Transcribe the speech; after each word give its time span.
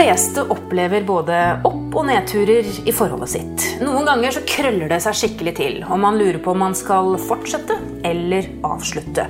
fleste 0.00 0.42
opplever 0.48 1.02
både 1.04 1.38
opp- 1.64 1.96
og 2.00 2.06
nedturer 2.08 2.64
i 2.88 2.92
forholdet 2.94 3.32
sitt. 3.34 3.64
Noen 3.84 4.06
ganger 4.08 4.32
så 4.32 4.40
krøller 4.48 4.88
det 4.88 5.02
seg 5.04 5.18
skikkelig 5.18 5.52
til, 5.58 5.76
og 5.84 6.00
man 6.00 6.16
lurer 6.16 6.38
på 6.40 6.54
om 6.54 6.62
man 6.64 6.76
skal 6.78 7.18
fortsette 7.20 7.76
eller 8.08 8.48
avslutte. 8.64 9.26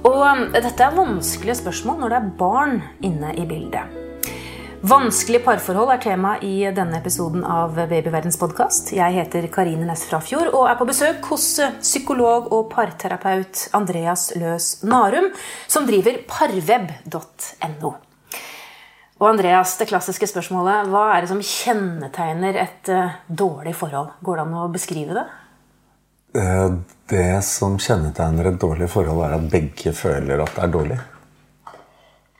Og 0.00 0.18
um, 0.18 0.42
dette 0.56 0.82
er 0.82 0.96
vanskelige 0.96 1.60
spørsmål 1.60 2.02
når 2.02 2.10
det 2.10 2.18
er 2.18 2.34
barn 2.42 2.76
inne 3.06 3.36
i 3.38 3.46
bildet. 3.46 3.94
Vanskelige 4.90 5.44
parforhold 5.46 5.94
er 5.94 6.02
tema 6.02 6.34
i 6.42 6.56
denne 6.74 6.98
episoden 6.98 7.46
av 7.46 7.78
Babyverdens 7.78 8.40
podkast. 8.40 8.90
Jeg 8.96 9.14
heter 9.14 9.46
Karine 9.54 9.86
Næss 9.86 10.08
Frafjord 10.10 10.50
og 10.50 10.66
er 10.72 10.78
på 10.80 10.90
besøk 10.90 11.30
hos 11.30 11.52
psykolog 11.84 12.50
og 12.50 12.66
parterapeut 12.74 13.68
Andreas 13.78 14.32
Løs 14.40 14.80
Narum, 14.82 15.30
som 15.70 15.86
driver 15.86 16.24
parweb.no. 16.26 17.98
Og 19.20 19.28
Andreas, 19.28 19.74
det 19.76 19.90
klassiske 19.90 20.30
spørsmålet, 20.30 20.88
hva 20.88 21.10
er 21.12 21.22
det 21.22 21.28
som 21.28 21.42
kjennetegner 21.44 22.56
et 22.62 22.88
uh, 22.88 23.18
dårlig 23.28 23.74
forhold? 23.76 24.14
Går 24.24 24.40
det 24.40 24.44
an 24.46 24.58
å 24.62 24.68
beskrive 24.72 25.16
det? 25.18 25.26
Eh, 26.40 26.72
det 27.10 27.42
som 27.44 27.76
kjennetegner 27.78 28.52
et 28.52 28.60
dårlig 28.62 28.88
forhold, 28.90 29.24
er 29.26 29.36
at 29.36 29.48
begge 29.52 29.92
føler 29.96 30.40
at 30.40 30.54
det 30.56 30.64
er 30.64 30.72
dårlig. 30.72 30.98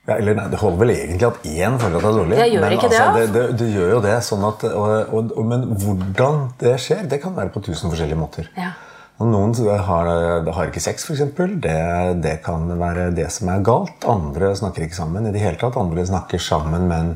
Ja, 0.07 0.15
eller 0.15 0.37
nei, 0.39 0.47
Det 0.49 0.57
holder 0.57 0.79
vel 0.81 0.93
egentlig 0.95 1.27
at 1.27 1.43
én 1.45 1.75
føler 1.77 1.97
at 1.97 2.05
det 2.05 2.09
er 2.09 2.17
dårlig. 2.17 2.37
Det 2.39 2.47
gjør 2.49 2.63
men 2.65 2.77
ikke 2.77 2.89
det, 2.89 3.01
altså, 3.01 3.19
det, 3.19 3.25
altså. 3.27 3.41
det, 3.51 3.59
det 3.59 3.67
gjør 3.75 3.91
jo 3.91 3.99
det. 4.07 4.15
sånn 4.25 4.45
at, 4.47 4.63
og, 4.71 4.93
og, 5.13 5.33
og, 5.35 5.43
Men 5.51 5.67
hvordan 5.83 6.39
det 6.63 6.73
skjer, 6.81 7.03
det 7.11 7.21
kan 7.21 7.35
være 7.37 7.53
på 7.53 7.61
tusen 7.67 7.93
forskjellige 7.93 8.19
måter. 8.19 8.49
Ja. 8.57 8.71
Og 9.21 9.29
Noen 9.29 9.53
har, 9.85 10.07
har 10.49 10.71
ikke 10.71 10.81
sex, 10.81 11.05
f.eks. 11.05 11.21
Det, 11.61 11.77
det 12.23 12.39
kan 12.45 12.65
være 12.79 13.11
det 13.13 13.27
som 13.33 13.51
er 13.53 13.61
galt. 13.65 14.07
Andre 14.09 14.49
snakker 14.57 14.87
ikke 14.87 14.97
sammen 14.97 15.29
i 15.29 15.33
det 15.35 15.43
hele 15.43 15.59
tatt. 15.61 15.77
Andre 15.77 16.07
snakker 16.09 16.41
sammen, 16.41 16.87
men 16.89 17.13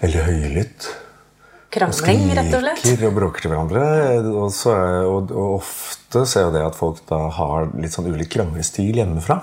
veldig 0.00 0.26
høylytt. 0.30 0.88
Krangling, 1.70 2.24
rett 2.34 2.54
og 2.56 2.64
slett? 2.64 2.80
Skriker 2.82 3.10
og 3.10 3.18
bråker 3.18 3.44
til 3.44 3.52
hverandre. 3.52 3.84
Og, 4.32 4.48
så, 4.54 4.72
og, 5.06 5.30
og 5.30 5.60
ofte 5.60 6.24
ser 6.26 6.48
jo 6.48 6.54
det 6.56 6.64
at 6.66 6.78
folk 6.78 7.04
da 7.10 7.20
har 7.36 7.68
litt 7.76 7.94
sånn 7.94 8.08
ulik 8.10 8.32
kranglestil 8.32 9.02
hjemmefra. 9.02 9.42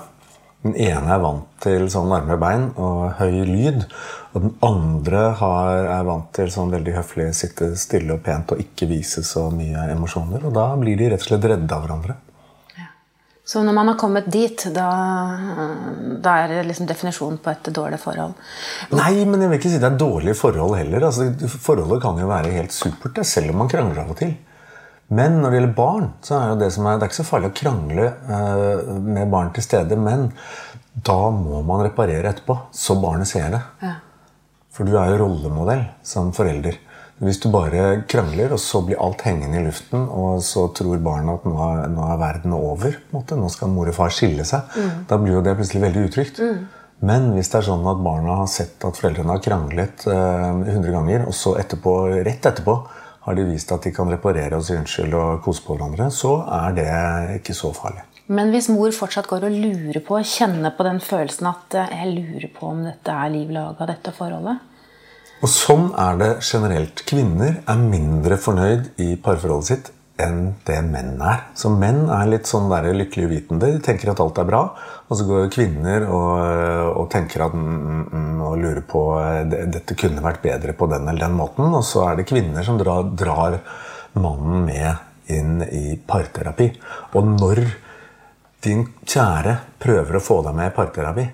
Den 0.66 0.74
ene 0.74 1.12
er 1.14 1.20
vant 1.22 1.46
til 1.62 1.86
sånn 1.92 2.10
varme 2.10 2.34
bein 2.40 2.64
og 2.82 3.18
høy 3.20 3.44
lyd. 3.46 3.84
Og 4.34 4.42
den 4.42 4.54
andre 4.66 5.28
har, 5.38 5.84
er 5.98 6.08
vant 6.08 6.32
til 6.34 6.50
sånn 6.52 6.72
veldig 6.74 6.96
høflig 6.96 7.28
sitte 7.36 7.70
stille 7.78 8.16
og 8.16 8.24
pent 8.26 8.54
og 8.54 8.62
ikke 8.62 8.88
vise 8.90 9.22
så 9.26 9.48
mye 9.54 9.86
emosjoner. 9.92 10.42
Og 10.48 10.56
da 10.56 10.72
blir 10.80 10.98
de 10.98 11.12
rett 11.12 11.22
og 11.22 11.30
slett 11.30 11.46
redde 11.46 11.76
av 11.76 11.86
hverandre. 11.86 12.18
Så 13.48 13.62
når 13.64 13.72
man 13.72 13.88
har 13.88 13.94
kommet 13.96 14.26
dit, 14.28 14.64
da, 14.76 14.88
da 16.20 16.32
er 16.42 16.50
det 16.52 16.66
liksom 16.68 16.88
definisjonen 16.90 17.38
på 17.40 17.48
et 17.54 17.70
dårlig 17.72 17.96
forhold? 18.02 18.34
Nei, 18.92 19.22
men 19.24 19.40
jeg 19.40 19.48
vil 19.48 19.60
ikke 19.62 19.70
si 19.72 19.80
det 19.80 19.88
er 19.88 20.02
dårlige 20.02 20.36
forhold 20.36 20.74
heller. 20.76 21.06
Altså, 21.08 21.30
forholdet 21.54 22.02
kan 22.02 22.20
jo 22.20 22.28
være 22.28 22.52
helt 22.58 22.76
supert, 22.76 23.22
selv 23.24 23.54
om 23.54 23.62
man 23.62 23.70
krangler 23.72 24.02
av 24.02 24.12
og 24.12 24.18
til. 24.20 24.34
Men 25.08 25.38
når 25.40 25.48
det 25.48 25.60
gjelder 25.60 25.76
barn, 25.76 26.08
så 26.24 26.36
er 26.36 26.58
det 26.60 26.68
som 26.74 26.86
er, 26.88 26.98
det 26.98 27.06
er 27.06 27.12
ikke 27.12 27.22
så 27.22 27.30
farlig 27.30 27.48
å 27.48 27.56
krangle 27.56 28.08
eh, 28.08 28.90
med 29.00 29.30
barn 29.32 29.54
til 29.56 29.64
stede. 29.64 29.96
Men 29.96 30.28
da 30.92 31.30
må 31.32 31.62
man 31.64 31.86
reparere 31.86 32.28
etterpå, 32.28 32.58
så 32.74 32.98
barnet 33.00 33.30
ser 33.30 33.48
det. 33.54 33.62
Ja. 33.84 33.94
For 34.74 34.86
du 34.86 34.98
er 35.00 35.14
jo 35.14 35.22
rollemodell 35.24 35.86
som 36.06 36.28
forelder. 36.36 36.76
Hvis 37.24 37.40
du 37.42 37.48
bare 37.50 38.04
krangler, 38.06 38.52
og 38.54 38.60
så 38.62 38.82
blir 38.86 39.00
alt 39.02 39.24
hengende 39.26 39.58
i 39.58 39.64
luften, 39.64 40.04
og 40.06 40.42
så 40.46 40.68
tror 40.76 41.00
barna 41.02 41.34
at 41.38 41.48
nå 41.48 41.56
er, 41.64 41.88
nå 41.90 42.04
er 42.12 42.20
verden 42.20 42.54
over, 42.54 43.00
nå 43.10 43.50
skal 43.50 43.72
mor 43.72 43.90
og 43.90 43.96
far 43.96 44.12
skille 44.14 44.46
seg, 44.46 44.76
da 45.10 45.18
blir 45.18 45.38
jo 45.38 45.42
det 45.42 45.56
plutselig 45.58 45.82
veldig 45.88 46.04
utrygt. 46.06 46.38
Men 47.08 47.32
hvis 47.34 47.50
det 47.50 47.60
er 47.60 47.66
sånn 47.70 47.86
at 47.90 47.98
barna 48.02 48.40
har 48.40 48.48
sett 48.50 48.82
at 48.86 48.98
foreldrene 48.98 49.34
har 49.34 49.42
kranglet 49.42 50.06
eh, 50.10 50.62
100 50.74 50.94
ganger, 50.94 51.26
og 51.30 51.34
så 51.34 51.56
etterpå, 51.58 51.94
rett 52.26 52.48
etterpå 52.50 52.74
har 53.26 53.36
de 53.36 53.46
vist 53.48 53.72
at 53.74 53.84
de 53.84 53.92
kan 53.94 54.10
reparere 54.10 54.58
og 54.58 54.64
si 54.64 54.76
unnskyld 54.76 55.16
og 55.18 55.42
kose 55.44 55.64
på 55.64 55.76
hverandre, 55.76 56.10
så 56.14 56.38
er 56.60 56.78
det 56.78 56.88
ikke 57.40 57.56
så 57.56 57.72
farlig. 57.76 58.04
Men 58.28 58.52
hvis 58.52 58.68
mor 58.68 58.92
fortsatt 58.92 59.28
går 59.28 59.46
og 59.48 59.54
lurer 59.56 60.02
på, 60.04 60.18
kjenner 60.20 60.74
på 60.76 60.84
den 60.84 61.00
følelsen 61.00 61.48
at 61.48 61.76
eh, 61.80 61.94
jeg 62.02 62.16
lurer 62.16 62.50
på 62.52 62.72
om 62.74 62.82
dette 62.84 63.14
er 63.14 63.30
liv 63.32 63.52
laga, 63.54 63.88
dette 63.88 64.12
forholdet 64.12 64.58
Og 65.40 65.48
sånn 65.48 65.86
er 65.96 66.18
det 66.20 66.32
generelt. 66.44 67.04
Kvinner 67.08 67.62
er 67.64 67.80
mindre 67.80 68.36
fornøyd 68.36 68.90
i 69.00 69.14
parforholdet 69.22 69.70
sitt 69.70 69.92
enn 70.18 70.54
det 70.66 70.78
menn 70.82 71.20
er. 71.22 71.44
Så 71.58 71.70
menn 71.70 72.08
er 72.10 72.30
litt 72.30 72.48
sånn 72.50 72.68
der 72.70 72.88
lykkelig 72.96 73.28
uvitende. 73.28 73.70
De 73.74 73.82
tenker 73.84 74.10
at 74.12 74.22
alt 74.22 74.38
er 74.42 74.48
bra. 74.48 74.62
Og 75.08 75.18
så 75.18 75.26
går 75.28 75.50
kvinner 75.54 76.06
og, 76.10 76.96
og 77.02 77.06
tenker 77.12 77.46
at 77.46 77.54
mm, 77.54 78.00
mm, 78.10 78.40
og 78.48 78.56
lurer 78.60 78.82
på 78.88 79.02
dette 79.48 79.96
kunne 79.98 80.24
vært 80.24 80.42
bedre 80.44 80.74
på 80.76 80.88
den 80.90 81.06
eller 81.06 81.28
den 81.28 81.38
måten. 81.38 81.70
Og 81.70 81.84
så 81.86 82.08
er 82.08 82.18
det 82.18 82.28
kvinner 82.28 82.66
som 82.66 82.80
drar, 82.80 83.06
drar 83.18 83.60
mannen 84.18 84.64
med 84.66 85.30
inn 85.32 85.62
i 85.64 85.94
parterapi. 86.08 86.72
Og 87.14 87.30
når 87.36 87.62
din 88.64 88.82
kjære 89.06 89.54
prøver 89.78 90.18
å 90.18 90.24
få 90.24 90.40
deg 90.46 90.56
med 90.58 90.72
i 90.72 90.74
parterapi, 90.74 91.28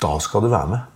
da 0.00 0.12
skal 0.22 0.44
du 0.44 0.52
være 0.52 0.70
med. 0.70 0.86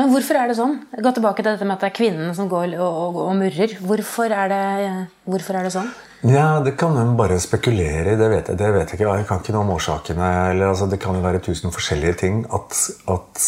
Men 0.00 0.08
hvorfor 0.08 0.38
er 0.40 0.48
det 0.48 0.56
sånn? 0.56 0.78
Gå 1.04 1.10
tilbake 1.12 1.42
til 1.42 1.50
dette 1.50 1.66
med 1.68 1.76
at 1.76 1.82
det 1.84 1.90
er 1.90 1.98
kvinnen 1.98 2.32
som 2.36 2.48
går 2.48 2.78
og, 2.78 2.86
og, 2.88 3.18
og 3.26 3.34
murrer. 3.36 3.74
Hvorfor 3.84 4.32
er, 4.32 4.48
det, 4.48 4.92
hvorfor 5.28 5.58
er 5.58 5.68
det 5.68 5.74
sånn? 5.74 5.90
Ja, 6.22 6.60
Det 6.60 6.76
kan 6.78 6.94
hun 6.96 7.16
bare 7.18 7.40
spekulere 7.42 8.12
i. 8.12 8.16
Det 8.16 8.28
vet 8.30 8.48
jeg, 8.48 8.58
det 8.58 8.72
vet 8.74 8.92
jeg 8.92 9.00
ikke. 9.00 9.14
Jeg 9.18 9.26
kan 9.26 9.40
ikke 9.42 9.54
noe 9.56 9.64
om 9.66 9.74
årsakene. 9.74 10.28
Eller, 10.52 10.68
altså, 10.70 10.86
det 10.86 11.00
kan 11.02 11.18
jo 11.18 11.24
være 11.24 11.42
tusen 11.42 11.74
forskjellige 11.74 12.14
ting. 12.22 12.44
At, 12.54 12.78
at 13.10 13.46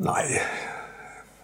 Nei. 0.00 0.24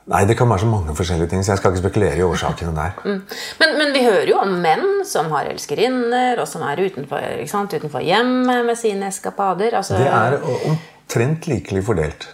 Nei, 0.07 0.23
det 0.27 0.37
kan 0.39 0.49
være 0.49 0.63
så 0.63 0.69
mange 0.71 0.95
forskjellige 0.95 1.33
ting, 1.33 1.43
så 1.43 1.53
jeg 1.53 1.61
skal 1.61 1.73
ikke 1.75 1.83
spekulere 1.83 2.19
i 2.19 2.23
årsakene 2.23 2.75
der. 2.77 2.93
Men, 3.61 3.73
men 3.79 3.91
vi 3.95 4.05
hører 4.05 4.29
jo 4.31 4.37
om 4.39 4.53
menn 4.63 5.03
som 5.09 5.33
har 5.35 5.49
elskerinner, 5.51 6.39
og 6.39 6.47
som 6.47 6.63
er 6.63 6.79
utenfor, 6.87 7.25
utenfor 7.43 8.05
hjemmet 8.07 8.63
med 8.69 8.79
sine 8.79 9.11
eskapader. 9.11 9.75
Altså, 9.75 9.99
Det 9.99 10.07
er 10.07 10.39
omtrent 10.71 11.49
likelig 11.51 11.83
fordelt. 11.89 12.29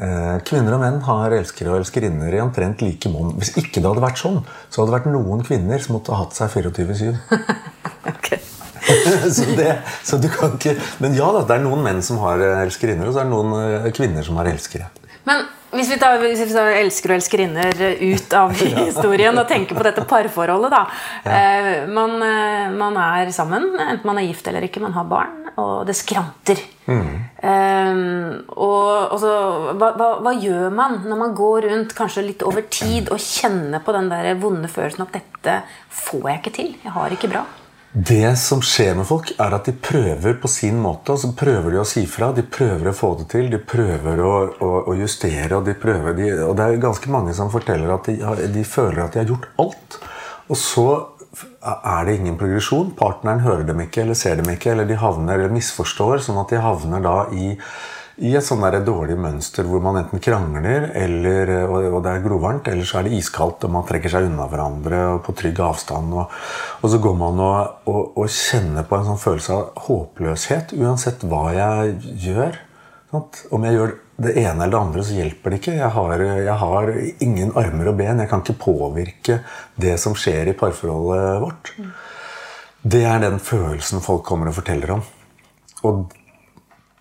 Eh, 0.00 0.38
Kvinner 0.48 0.76
og 0.76 0.80
menn 0.82 1.00
har 1.04 1.34
elskere 1.36 1.72
og 1.72 1.82
elskerinner 1.82 2.32
i 2.32 2.40
omtrent 2.42 2.80
like 2.84 3.10
monn. 3.12 3.34
Hvis 3.38 3.52
ikke 3.60 3.80
det 3.80 3.88
hadde 3.90 4.04
vært 4.04 4.20
sånn, 4.22 4.40
så 4.68 4.80
hadde 4.80 4.90
det 4.90 4.98
vært 4.98 5.12
noen 5.12 5.44
kvinner 5.46 5.82
som 5.82 5.98
måtte 5.98 6.14
ha 6.14 6.22
hatt 6.24 6.36
seg 6.36 6.54
24-7. 6.56 7.12
okay. 8.14 8.40
så 9.36 9.46
det, 9.58 9.76
så 10.02 10.18
du 10.18 10.26
kan 10.32 10.56
ikke 10.56 10.72
Men 10.98 11.14
ja 11.14 11.28
det 11.36 11.54
er 11.54 11.60
noen 11.62 11.84
menn 11.84 12.00
som 12.02 12.18
har 12.24 12.40
eh, 12.42 12.62
elskerinner, 12.64 13.08
og 13.08 13.14
så 13.14 13.22
er 13.22 13.28
det 13.28 13.34
noen 13.34 13.52
eh, 13.60 13.90
kvinner 13.94 14.26
som 14.26 14.40
har 14.40 14.50
elskere. 14.50 14.88
Men 15.28 15.44
hvis 15.72 15.92
vi 15.92 16.00
tar, 16.00 16.18
hvis 16.20 16.40
vi 16.42 16.50
tar 16.50 16.72
elsker 16.80 17.12
og 17.12 17.20
elskerinner 17.20 17.84
ut 18.00 18.34
av 18.36 18.56
historien 18.88 19.38
og 19.38 19.46
tenker 19.48 19.78
på 19.78 19.86
dette 19.86 20.02
parforholdet, 20.08 20.72
da. 20.72 20.82
Ja. 21.24 21.86
man, 21.88 22.18
man 22.76 22.98
er 23.00 23.30
sammen, 23.32 23.70
enten 23.76 24.08
man 24.08 24.20
er 24.20 24.26
gift 24.26 24.50
eller 24.50 24.66
ikke, 24.66 24.82
man 24.82 24.96
har 24.96 25.06
barn, 25.08 25.41
og 25.60 25.86
det 25.88 25.96
skranter. 25.98 26.60
Mm. 26.82 27.10
og, 28.50 29.12
og 29.14 29.18
så, 29.22 29.32
hva, 29.78 29.92
hva, 29.94 30.08
hva 30.24 30.32
gjør 30.34 30.72
man 30.74 30.96
når 31.06 31.20
man 31.20 31.34
går 31.38 31.68
rundt 31.70 31.94
kanskje 31.94 32.24
litt 32.26 32.42
over 32.42 32.66
tid 32.66 33.12
og 33.14 33.22
kjenner 33.22 33.84
på 33.86 33.94
den 33.94 34.10
der 34.10 34.32
vonde 34.42 34.70
følelsen 34.70 35.06
at 35.06 35.14
dette 35.14 35.58
får 35.94 36.30
jeg 36.30 36.40
ikke 36.42 36.56
til? 36.58 36.72
Jeg 36.82 36.96
har 36.96 37.14
ikke 37.14 37.30
bra. 37.30 37.44
Det 37.92 38.38
som 38.40 38.62
skjer 38.64 38.94
med 38.96 39.04
folk, 39.04 39.34
er 39.36 39.52
at 39.52 39.66
de 39.68 39.74
prøver 39.76 40.38
på 40.40 40.48
sin 40.48 40.78
måte. 40.80 41.12
altså 41.12 41.28
prøver 41.36 41.74
de 41.74 41.80
å 41.82 41.84
si 41.84 42.06
fra, 42.08 42.30
de 42.32 42.40
prøver 42.42 42.88
å 42.88 42.94
få 42.96 43.10
det 43.18 43.26
til, 43.34 43.50
de 43.52 43.58
prøver 43.60 44.22
å, 44.24 44.32
å, 44.64 44.70
å 44.88 44.94
justere. 44.96 45.50
Og, 45.58 45.66
de 45.66 45.74
prøver, 45.76 46.16
de, 46.16 46.30
og 46.46 46.56
det 46.56 46.64
er 46.64 46.80
ganske 46.80 47.12
mange 47.12 47.34
som 47.36 47.52
forteller 47.52 47.92
at 47.92 48.08
de, 48.08 48.48
de 48.54 48.64
føler 48.64 49.02
at 49.04 49.12
de 49.12 49.20
har 49.20 49.28
gjort 49.34 49.50
alt. 49.60 49.98
Og 50.48 50.56
så 50.56 50.86
er 51.32 52.04
det 52.06 52.18
ingen 52.18 52.36
progresjon. 52.40 52.92
Partneren 52.98 53.42
hører 53.44 53.64
dem 53.68 53.80
ikke 53.86 54.04
eller 54.04 54.18
ser 54.18 54.36
dem 54.40 54.52
ikke, 54.52 54.74
eller 54.74 54.88
de 54.88 55.00
havner 55.00 55.38
eller 55.38 55.54
misforstår, 55.54 56.20
sånn 56.24 56.40
at 56.42 56.52
de 56.52 56.62
havner 56.62 57.04
da 57.04 57.16
i 57.32 57.54
i 58.20 58.34
et 58.36 58.44
sånn 58.44 58.60
der 58.60 58.82
dårlig 58.84 59.14
mønster 59.16 59.64
hvor 59.66 59.80
man 59.82 59.96
enten 60.02 60.20
krangler, 60.22 60.90
eller, 60.98 61.52
og, 61.64 61.96
det 62.04 62.10
er 62.12 62.24
glovarmt, 62.24 62.68
eller 62.68 62.86
så 62.86 63.00
er 63.00 63.08
det 63.08 63.16
iskaldt, 63.16 63.64
og 63.64 63.72
man 63.72 63.86
trekker 63.88 64.12
seg 64.12 64.28
unna 64.28 64.48
hverandre 64.50 65.00
og 65.14 65.22
på 65.26 65.34
trygg 65.38 65.62
avstand. 65.64 66.12
Og, 66.20 66.36
og 66.82 66.92
så 66.92 67.00
går 67.02 67.16
man 67.22 67.40
og, 67.42 67.88
og, 67.88 68.02
og 68.20 68.28
kjenner 68.28 68.86
på 68.88 68.98
en 68.98 69.08
sånn 69.08 69.22
følelse 69.22 69.56
av 69.56 69.86
håpløshet 69.88 70.76
uansett 70.76 71.24
hva 71.30 71.46
jeg 71.56 71.96
gjør. 72.28 72.60
Sant? 73.12 73.42
Om 73.52 73.66
jeg 73.68 73.78
gjør 73.78 73.96
det 74.22 74.34
ene 74.38 74.64
eller 74.64 74.72
det 74.74 74.80
andre, 74.80 75.04
så 75.04 75.16
hjelper 75.16 75.52
det 75.52 75.60
ikke. 75.60 75.76
Jeg 75.78 75.90
har, 75.96 76.24
jeg 76.46 76.56
har 76.62 76.90
ingen 77.26 77.52
armer 77.58 77.90
og 77.90 77.98
ben. 77.98 78.22
Jeg 78.22 78.30
kan 78.30 78.42
ikke 78.44 78.60
påvirke 78.64 79.38
det 79.80 79.98
som 80.00 80.16
skjer 80.18 80.52
i 80.52 80.56
parforholdet 80.58 81.42
vårt. 81.42 81.72
Det 82.82 83.04
er 83.06 83.22
den 83.22 83.38
følelsen 83.42 84.02
folk 84.02 84.24
kommer 84.26 84.50
og 84.50 84.58
forteller 84.58 84.96
om. 84.96 85.04
Og 85.86 86.04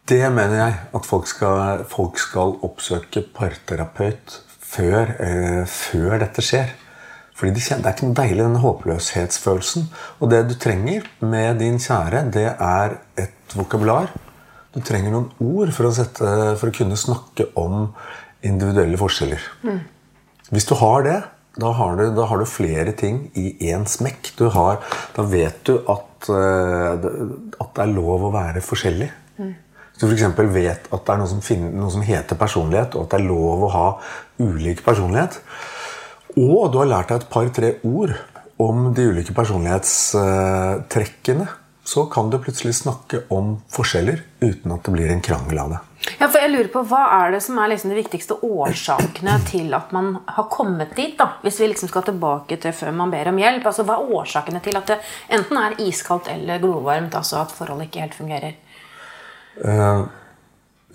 det 0.09 0.23
mener 0.33 0.57
jeg 0.57 0.77
at 0.97 1.07
folk 1.07 1.27
skal, 1.29 1.83
folk 1.89 2.19
skal 2.21 2.55
oppsøke 2.65 3.23
parterapeut 3.35 4.39
før, 4.71 5.15
eh, 5.19 5.65
før 5.65 6.17
dette 6.21 6.43
skjer. 6.45 6.73
Fordi 7.35 7.55
de 7.55 7.61
kjenner, 7.63 7.83
Det 7.83 7.89
er 7.89 7.95
ikke 7.95 8.07
noe 8.07 8.19
deilig, 8.21 8.43
denne 8.43 8.59
håpløshetsfølelsen. 8.61 9.87
Og 10.19 10.29
det 10.29 10.47
du 10.49 10.53
trenger 10.53 11.07
med 11.21 11.57
din 11.59 11.79
kjære, 11.79 12.31
det 12.31 12.49
er 12.59 12.97
et 13.17 13.55
vokabular. 13.55 14.11
Du 14.71 14.79
trenger 14.85 15.11
noen 15.11 15.29
ord 15.43 15.73
for 15.75 15.89
å, 15.89 15.93
sette, 15.95 16.55
for 16.59 16.71
å 16.71 16.75
kunne 16.75 16.99
snakke 16.99 17.49
om 17.59 17.89
individuelle 18.47 18.99
forskjeller. 18.99 19.41
Hvis 20.51 20.67
du 20.69 20.75
har 20.79 21.03
det, 21.07 21.19
da 21.59 21.73
har 21.75 21.97
du, 21.99 22.05
da 22.15 22.23
har 22.29 22.39
du 22.39 22.45
flere 22.47 22.93
ting 22.95 23.25
i 23.35 23.57
én 23.71 23.83
smekk. 23.87 24.31
Du 24.39 24.45
har, 24.55 24.79
da 25.15 25.21
vet 25.27 25.65
du 25.67 25.73
at, 25.91 26.29
eh, 26.31 26.91
at 26.95 27.69
det 27.75 27.81
er 27.83 27.91
lov 27.91 28.23
å 28.27 28.33
være 28.33 28.61
forskjellig. 28.63 29.09
Hvis 29.41 29.99
du 29.99 30.05
f.eks. 30.07 30.23
vet 30.55 30.83
at 30.87 31.05
det 31.05 31.11
er 31.13 31.19
noe 31.19 31.29
som, 31.29 31.41
finner, 31.45 31.69
noe 31.75 31.91
som 31.93 32.03
heter 32.05 32.35
personlighet, 32.39 32.95
og 32.95 33.01
at 33.05 33.11
det 33.11 33.17
er 33.19 33.27
lov 33.27 33.57
å 33.67 33.73
ha 33.75 33.87
ulik 34.41 34.79
personlighet, 34.85 35.33
og 36.39 36.71
du 36.71 36.75
har 36.79 36.87
lært 36.87 37.09
deg 37.11 37.17
et 37.19 37.33
par-tre 37.33 37.69
ord 37.83 38.11
om 38.61 38.93
de 38.95 39.03
ulike 39.11 39.33
personlighetstrekkene, 39.35 41.47
så 41.83 42.05
kan 42.05 42.29
du 42.29 42.37
plutselig 42.39 42.75
snakke 42.75 43.23
om 43.33 43.55
forskjeller 43.73 44.21
uten 44.39 44.73
at 44.73 44.83
det 44.85 44.93
blir 44.93 45.09
en 45.11 45.23
krangel 45.23 45.59
av 45.59 45.73
det. 45.73 45.79
Ja, 46.17 46.27
for 46.27 46.41
jeg 46.41 46.49
lurer 46.49 46.69
på, 46.73 46.81
Hva 46.89 47.01
er 47.19 47.35
det 47.35 47.41
som 47.45 47.59
er 47.61 47.71
liksom 47.73 47.91
de 47.91 47.97
viktigste 47.99 48.37
årsakene 48.41 49.35
til 49.49 49.73
at 49.77 49.91
man 49.93 50.15
har 50.25 50.47
kommet 50.49 50.95
dit? 50.97 51.13
da? 51.17 51.37
Hvis 51.43 51.59
vi 51.61 51.69
liksom 51.69 51.91
skal 51.91 52.05
tilbake 52.07 52.57
til 52.61 52.73
før 52.73 52.93
man 52.95 53.13
ber 53.13 53.29
om 53.29 53.37
hjelp. 53.37 53.65
altså 53.65 53.85
Hva 53.85 53.99
er 53.99 54.15
årsakene 54.17 54.61
til 54.65 54.77
at 54.77 54.89
det 54.89 54.97
enten 55.29 55.61
er 55.61 55.77
iskaldt 55.81 56.31
eller 56.33 56.61
glovarmt? 56.63 57.15
altså 57.15 57.43
at 57.43 57.53
forholdet 57.53 57.89
ikke 57.89 58.05
helt 58.05 58.17
fungerer? 58.17 58.57
Uh, 59.61 60.09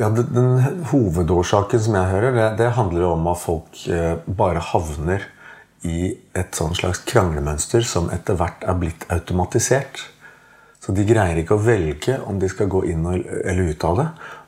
ja, 0.01 0.11
den, 0.11 0.27
den 0.35 0.83
hovedårsaken 0.91 1.87
som 1.87 1.95
jeg 1.95 2.13
hører, 2.15 2.35
det, 2.35 2.51
det 2.59 2.75
handler 2.75 3.13
om 3.13 3.31
at 3.31 3.43
folk 3.43 3.79
uh, 3.87 4.19
bare 4.27 4.65
havner 4.73 5.31
i 5.87 6.17
et 6.35 6.57
sånn 6.57 6.75
slags 6.75 7.05
kranglemønster 7.07 7.85
som 7.87 8.11
etter 8.11 8.39
hvert 8.39 8.65
er 8.67 8.79
blitt 8.81 9.07
automatisert. 9.13 10.09
Så 10.87 10.93
de 10.95 11.03
greier 11.03 11.41
ikke 11.41 11.57
å 11.57 11.63
velge 11.67 12.15
om 12.31 12.37
de 12.39 12.47
skal 12.47 12.69
gå 12.71 12.85
inn 12.87 13.03
eller 13.11 13.73
ut 13.73 13.85
av 13.89 13.97
det. 13.99 14.05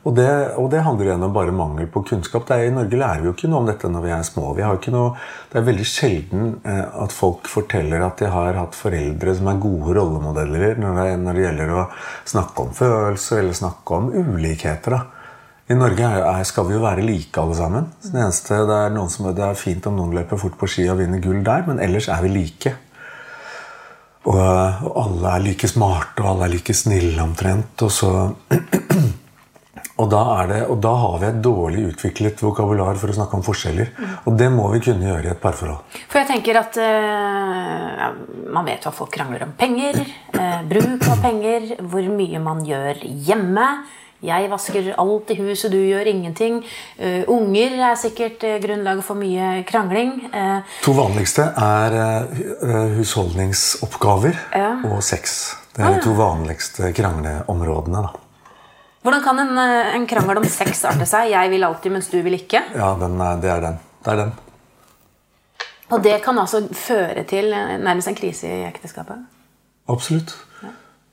Og 0.07 0.15
det, 0.15 0.29
og 0.55 0.69
det 0.71 0.85
handler 0.87 1.09
igjen 1.09 1.25
om 1.27 1.33
bare 1.35 1.53
mangel 1.53 1.89
på 1.91 2.05
kunnskap. 2.07 2.47
Er, 2.55 2.69
I 2.69 2.75
Norge 2.77 3.01
lærer 3.01 3.25
vi 3.25 3.27
jo 3.27 3.33
ikke 3.35 3.51
noe 3.51 3.65
om 3.65 3.67
dette 3.67 3.91
når 3.91 4.05
vi 4.05 4.13
er 4.15 4.23
små. 4.29 4.53
Vi 4.55 4.93
noe, 4.95 5.09
det 5.51 5.59
er 5.59 5.67
veldig 5.67 5.89
sjelden 5.91 6.47
eh, 6.63 6.85
at 7.03 7.17
folk 7.17 7.51
forteller 7.51 8.07
at 8.07 8.23
de 8.23 8.31
har 8.31 8.55
hatt 8.55 8.79
foreldre 8.79 9.35
som 9.35 9.51
er 9.51 9.61
gode 9.67 9.99
rollemodeller 9.99 10.79
når 10.79 11.01
det, 11.01 11.09
når 11.27 11.41
det 11.41 11.47
gjelder 11.49 11.75
å 11.75 11.85
snakke 12.31 12.69
om 12.69 12.75
følelser 12.79 13.43
eller 13.43 13.59
snakke 13.59 13.99
om 13.99 14.11
ulikheter. 14.15 14.95
da. 14.95 15.05
I 15.69 15.77
Norge 15.77 16.15
er, 16.23 16.45
skal 16.49 16.71
vi 16.71 16.79
jo 16.79 16.87
være 16.87 17.03
like 17.05 17.43
alle 17.43 17.59
sammen. 17.59 17.91
Det 18.01 18.15
eneste, 18.15 18.63
det 18.71 18.83
er, 18.87 19.01
som, 19.13 19.33
det 19.37 19.45
er 19.45 19.59
fint 19.59 19.91
om 19.91 19.99
noen 19.99 20.15
løper 20.17 20.39
fort 20.41 20.55
på 20.57 20.71
ski 20.71 20.87
og 20.89 21.03
vinner 21.03 21.21
gull 21.21 21.43
der, 21.45 21.67
men 21.67 21.83
ellers 21.83 22.09
er 22.15 22.23
vi 22.25 22.31
like. 22.39 22.79
Og, 24.27 24.39
alle 24.99 25.31
er 25.37 25.45
like 25.47 25.71
smarte, 25.71 26.23
og 26.23 26.35
alle 26.35 26.49
er 26.49 26.55
like 26.57 26.75
snille 26.77 27.23
omtrent. 27.23 27.85
Og, 27.87 27.93
så, 27.93 28.11
og, 30.01 30.07
da 30.11 30.23
det, 30.51 30.63
og 30.67 30.81
da 30.85 30.95
har 31.05 31.21
vi 31.23 31.29
et 31.29 31.39
dårlig 31.45 31.85
utviklet 31.93 32.43
vokabular 32.43 32.99
for 33.01 33.13
å 33.13 33.19
snakke 33.21 33.39
om 33.39 33.47
forskjeller. 33.47 33.93
Og 34.27 34.35
det 34.41 34.51
må 34.55 34.67
vi 34.75 34.83
kunne 34.89 35.09
gjøre 35.09 35.31
i 35.31 35.33
et 35.33 35.43
parforhold. 35.43 36.01
For 36.11 36.23
jeg 36.23 36.31
tenker 36.33 36.61
at 36.61 36.81
uh, 36.83 38.09
Man 38.53 38.67
vet 38.69 38.85
hva 38.85 38.93
folk 38.95 39.15
krangler 39.15 39.47
om 39.47 39.55
penger. 39.59 40.03
uh, 40.35 40.61
bruk 40.69 41.07
av 41.09 41.23
penger. 41.25 41.73
Hvor 41.79 42.11
mye 42.19 42.43
man 42.43 42.67
gjør 42.67 43.01
hjemme. 43.05 43.71
Jeg 44.23 44.49
vasker 44.51 44.89
alt 44.99 45.31
i 45.31 45.37
huset, 45.39 45.71
du 45.71 45.79
gjør 45.79 46.09
ingenting. 46.11 46.57
Uh, 46.99 47.23
unger 47.31 47.77
er 47.91 47.95
sikkert 48.01 48.43
uh, 48.43 48.57
grunnlaget 48.63 49.05
for 49.07 49.15
mye 49.21 49.63
krangling. 49.69 50.17
Uh, 50.35 50.65
To 50.83 50.93
vanligste 50.97 51.45
er 51.55 51.99
husholdningsoppgaver 52.97 54.35
Ja. 54.57 54.73
og 54.91 55.03
sex. 55.03 55.55
Det 55.77 55.85
er 55.87 55.95
de 55.95 56.03
to 56.03 56.17
vanligste 56.19 56.91
krangleområdene. 56.93 58.03
da. 58.03 58.09
hvordan 59.03 59.23
kan 59.23 59.39
en, 59.39 59.59
en 59.95 60.07
krangel 60.11 60.37
om 60.41 60.45
sex 60.45 60.85
arte 60.85 61.07
seg? 61.07 61.31
Jeg 61.31 61.51
vil 61.51 61.65
alltid, 61.65 61.93
mens 61.93 62.09
du 62.11 62.19
vil 62.23 62.35
ikke. 62.35 62.63
Ja, 62.75 62.95
den 62.99 63.21
er, 63.21 63.37
det 63.41 63.51
er 63.51 63.61
den. 63.61 63.79
Det 64.05 64.13
er 64.13 64.17
den. 64.25 64.33
Og 65.91 66.03
det 66.05 66.19
kan 66.25 66.39
altså 66.39 66.65
føre 66.75 67.23
til 67.25 67.49
nærmest 67.81 68.09
en 68.11 68.15
krise 68.19 68.49
i 68.51 68.65
ekteskapet. 68.67 69.23
Absolutt. 69.89 70.35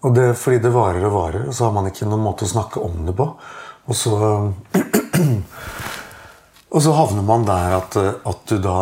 Og 0.03 0.13
det 0.15 0.25
er 0.29 0.37
fordi 0.37 0.59
det 0.65 0.73
varer 0.73 1.05
og 1.07 1.13
varer, 1.15 1.47
og 1.49 1.55
så 1.55 1.67
har 1.67 1.75
man 1.75 1.87
ikke 1.89 2.07
noen 2.09 2.25
måte 2.25 2.45
å 2.45 2.51
snakke 2.51 2.81
om 2.83 3.05
det 3.07 3.15
på. 3.17 3.29
Og 3.85 3.97
så, 3.97 4.15
og 6.75 6.83
så 6.83 6.95
havner 6.99 7.25
man 7.25 7.45
der 7.47 7.77
at, 7.79 7.97
at 7.97 8.43
du 8.51 8.57
da 8.61 8.79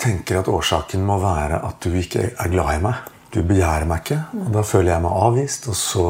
tenker 0.00 0.40
at 0.40 0.50
årsaken 0.52 1.04
må 1.06 1.18
være 1.22 1.60
at 1.64 1.84
du 1.84 1.94
ikke 1.98 2.30
er 2.32 2.52
glad 2.52 2.78
i 2.78 2.84
meg. 2.84 3.10
Du 3.34 3.40
begjærer 3.42 3.88
meg 3.90 4.04
ikke, 4.04 4.20
og 4.44 4.50
da 4.54 4.62
føler 4.62 4.92
jeg 4.92 5.02
meg 5.02 5.22
avvist. 5.26 5.66
Og 5.72 5.78
så 5.78 6.06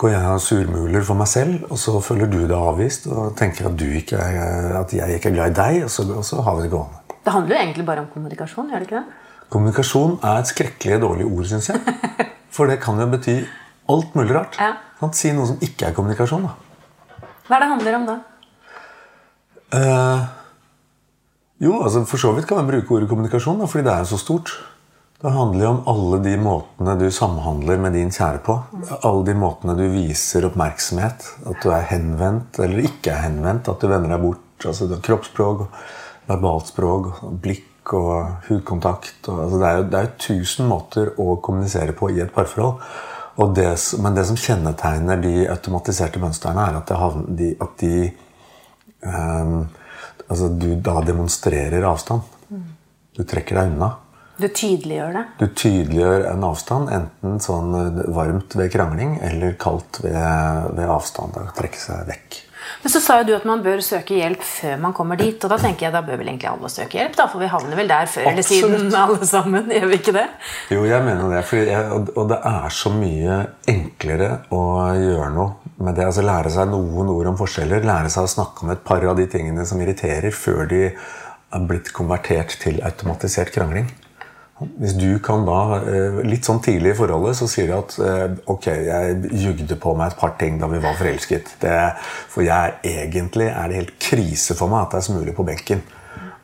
går 0.00 0.12
jeg 0.14 0.30
og 0.30 0.42
surmuler 0.44 1.04
for 1.04 1.20
meg 1.20 1.28
selv, 1.28 1.66
og 1.68 1.80
så 1.80 1.98
føler 2.04 2.30
du 2.32 2.38
deg 2.44 2.56
avvist 2.56 3.08
og 3.10 3.34
tenker 3.36 3.68
at, 3.68 3.84
ikke 4.00 4.20
er, 4.20 4.70
at 4.80 4.94
jeg 4.96 5.18
ikke 5.18 5.32
er 5.32 5.36
glad 5.36 5.52
i 5.52 5.58
deg, 5.60 5.84
og 5.86 5.92
så, 5.92 6.06
og 6.16 6.24
så 6.24 6.40
har 6.46 6.56
vi 6.56 6.66
det 6.66 6.72
gående. 6.72 7.02
Det 7.26 7.34
handler 7.34 7.56
jo 7.56 7.60
egentlig 7.60 7.86
bare 7.86 8.04
om 8.04 8.10
kommunikasjon, 8.12 8.70
gjør 8.70 8.82
det 8.82 8.88
ikke 8.88 9.00
det? 9.02 9.25
Kommunikasjon 9.52 10.18
er 10.26 10.40
et 10.40 10.50
skrekkelig 10.50 11.00
dårlig 11.04 11.26
ord, 11.28 11.46
syns 11.50 11.70
jeg. 11.70 11.82
For 12.54 12.70
det 12.70 12.80
kan 12.82 12.98
jo 13.00 13.06
bety 13.12 13.36
alt 13.92 14.14
mulig 14.18 14.34
rart. 14.34 14.56
Ja. 14.60 14.72
Kan 15.00 15.12
Si 15.14 15.30
noe 15.36 15.46
som 15.50 15.60
ikke 15.62 15.90
er 15.90 15.96
kommunikasjon. 15.96 16.46
da. 16.48 16.54
Hva 17.46 17.58
er 17.58 17.62
det 17.62 17.68
handler 17.74 17.98
om 17.98 18.06
da? 18.08 18.16
Eh, 19.76 20.24
jo, 21.66 21.76
altså 21.82 22.02
for 22.08 22.20
så 22.20 22.32
vidt 22.36 22.48
kan 22.48 22.58
man 22.58 22.70
bruke 22.70 22.96
ordet 22.96 23.10
kommunikasjon, 23.10 23.60
da, 23.62 23.68
fordi 23.70 23.86
det 23.86 23.94
er 23.94 24.08
så 24.08 24.18
stort. 24.20 24.54
Det 25.22 25.32
handler 25.32 25.62
jo 25.64 25.68
om 25.70 25.78
alle 25.88 26.18
de 26.24 26.34
måtene 26.40 26.96
du 27.00 27.06
samhandler 27.14 27.78
med 27.80 27.94
din 27.96 28.10
kjære 28.12 28.42
på. 28.44 28.56
Alle 28.98 29.22
de 29.24 29.36
måtene 29.38 29.76
du 29.78 29.86
viser 29.88 30.44
oppmerksomhet. 30.50 31.24
At 31.48 31.62
du 31.64 31.70
er 31.72 31.86
henvendt 31.88 32.58
eller 32.60 32.84
ikke 32.84 33.14
er 33.14 33.22
henvendt. 33.24 33.70
At 33.72 33.80
du 33.80 33.88
vender 33.88 34.12
deg 34.12 34.20
bort. 34.26 34.42
altså 34.66 34.90
Kroppsspråk, 35.06 35.64
verbalt 36.28 36.68
språk, 36.68 37.08
blikk 37.40 37.64
og 37.94 38.48
hudkontakt. 38.48 39.28
Og, 39.28 39.42
altså 39.44 39.60
det 39.60 39.68
er 39.68 39.76
jo 39.78 39.84
det 39.90 39.98
er 39.98 40.08
jo 40.08 40.14
tusen 40.26 40.70
måter 40.70 41.12
å 41.22 41.36
kommunisere 41.42 41.94
på 41.96 42.10
i 42.14 42.22
et 42.24 42.32
parforhold. 42.34 42.80
Det, 43.56 43.66
men 44.00 44.16
det 44.16 44.24
som 44.30 44.38
kjennetegner 44.40 45.20
de 45.20 45.34
automatiserte 45.52 46.20
mønstrene, 46.22 46.70
er 46.70 46.78
at, 46.78 46.92
havner, 46.96 47.34
de, 47.36 47.50
at 47.60 47.74
de 47.82 47.98
um, 49.04 49.58
altså 50.24 50.48
du 50.56 50.70
da 50.80 51.02
demonstrerer 51.04 51.84
avstand. 51.84 52.24
Du 53.16 53.24
trekker 53.28 53.60
deg 53.60 53.74
unna. 53.74 53.92
Du 54.36 54.48
tydeliggjør 54.52 55.14
det. 55.16 55.22
Du 55.40 55.46
tydeliggjør 55.48 56.26
en 56.28 56.42
avstand, 56.44 56.90
enten 56.92 57.38
sånn 57.40 57.76
eh, 57.78 58.02
varmt 58.12 58.52
ved 58.58 58.68
krangling 58.74 59.14
eller 59.24 59.54
kaldt 59.60 60.02
ved, 60.04 60.18
ved 60.76 60.92
avstand. 60.92 61.32
Da 61.36 61.54
trekke 61.56 61.80
seg 61.80 62.04
vekk. 62.10 62.36
Men 62.86 62.90
så 62.92 63.00
sa 63.02 63.14
jo 63.18 63.24
du 63.26 63.32
at 63.34 63.42
man 63.42 63.64
bør 63.64 63.80
søke 63.82 64.14
hjelp 64.14 64.44
før 64.46 64.76
man 64.78 64.92
kommer 64.94 65.18
dit. 65.18 65.42
Og 65.42 65.50
da 65.50 65.56
tenker 65.58 65.88
jeg 65.88 65.94
da 65.96 66.04
bør 66.06 66.20
vel 66.20 66.28
egentlig 66.30 66.46
alle 66.52 66.68
søke 66.70 67.00
hjelp, 67.00 67.16
da, 67.18 67.24
for 67.32 67.42
vi 67.42 67.48
havner 67.50 67.80
vel 67.80 67.88
der 67.90 68.06
før 68.06 68.28
eller 68.30 68.46
siden 68.46 68.94
alle 69.00 69.26
sammen. 69.26 69.72
Gjør 69.74 69.88
vi 69.90 69.98
ikke 69.98 70.14
det? 70.14 70.22
Jo, 70.70 70.84
jeg 70.86 71.02
mener 71.02 71.32
det. 71.32 71.40
Jeg, 71.66 71.98
og 72.14 72.30
det 72.30 72.38
er 72.52 72.76
så 72.76 72.92
mye 72.94 73.40
enklere 73.74 74.30
å 74.54 74.62
gjøre 75.00 75.32
noe 75.34 75.74
med 75.82 75.98
det. 75.98 76.06
altså 76.06 76.22
Lære 76.28 76.54
seg 76.60 76.70
noen 76.76 77.10
ord 77.16 77.32
om 77.32 77.42
forskjeller. 77.42 77.82
Lære 77.90 78.14
seg 78.14 78.28
å 78.28 78.34
snakke 78.36 78.62
om 78.62 78.70
et 78.76 78.86
par 78.86 79.02
av 79.02 79.18
de 79.18 79.26
tingene 79.34 79.66
som 79.66 79.82
irriterer, 79.82 80.30
før 80.30 80.70
de 80.70 80.84
er 80.86 81.66
blitt 81.66 81.90
konvertert 81.96 82.54
til 82.62 82.78
automatisert 82.86 83.50
krangling. 83.56 83.90
Hvis 84.56 84.94
du 84.96 85.18
kan 85.20 85.42
da, 85.44 85.82
eh, 85.84 86.22
litt 86.24 86.46
sånn 86.48 86.62
tidlig 86.64 86.94
i 86.94 86.96
forholdet, 86.96 87.36
så 87.36 87.48
sier 87.50 87.68
du 87.68 87.74
at 87.76 87.96
eh, 88.00 88.38
ok, 88.48 88.68
jeg 88.86 89.18
jugde 89.42 89.76
på 89.76 89.92
meg 89.98 90.14
et 90.14 90.20
par 90.22 90.32
ting 90.40 90.56
da 90.62 90.70
vi 90.70 90.80
var 90.80 90.96
forelsket. 90.96 91.50
Det, 91.60 91.74
for 92.32 92.46
jeg 92.46 92.78
egentlig 92.88 93.50
er 93.50 93.68
det 93.68 93.82
helt 93.82 93.98
krise 94.00 94.56
for 94.56 94.72
meg 94.72 94.86
at 94.86 94.96
det 94.96 95.02
er 95.02 95.06
smuler 95.10 95.36
på 95.36 95.44
benken. 95.44 95.84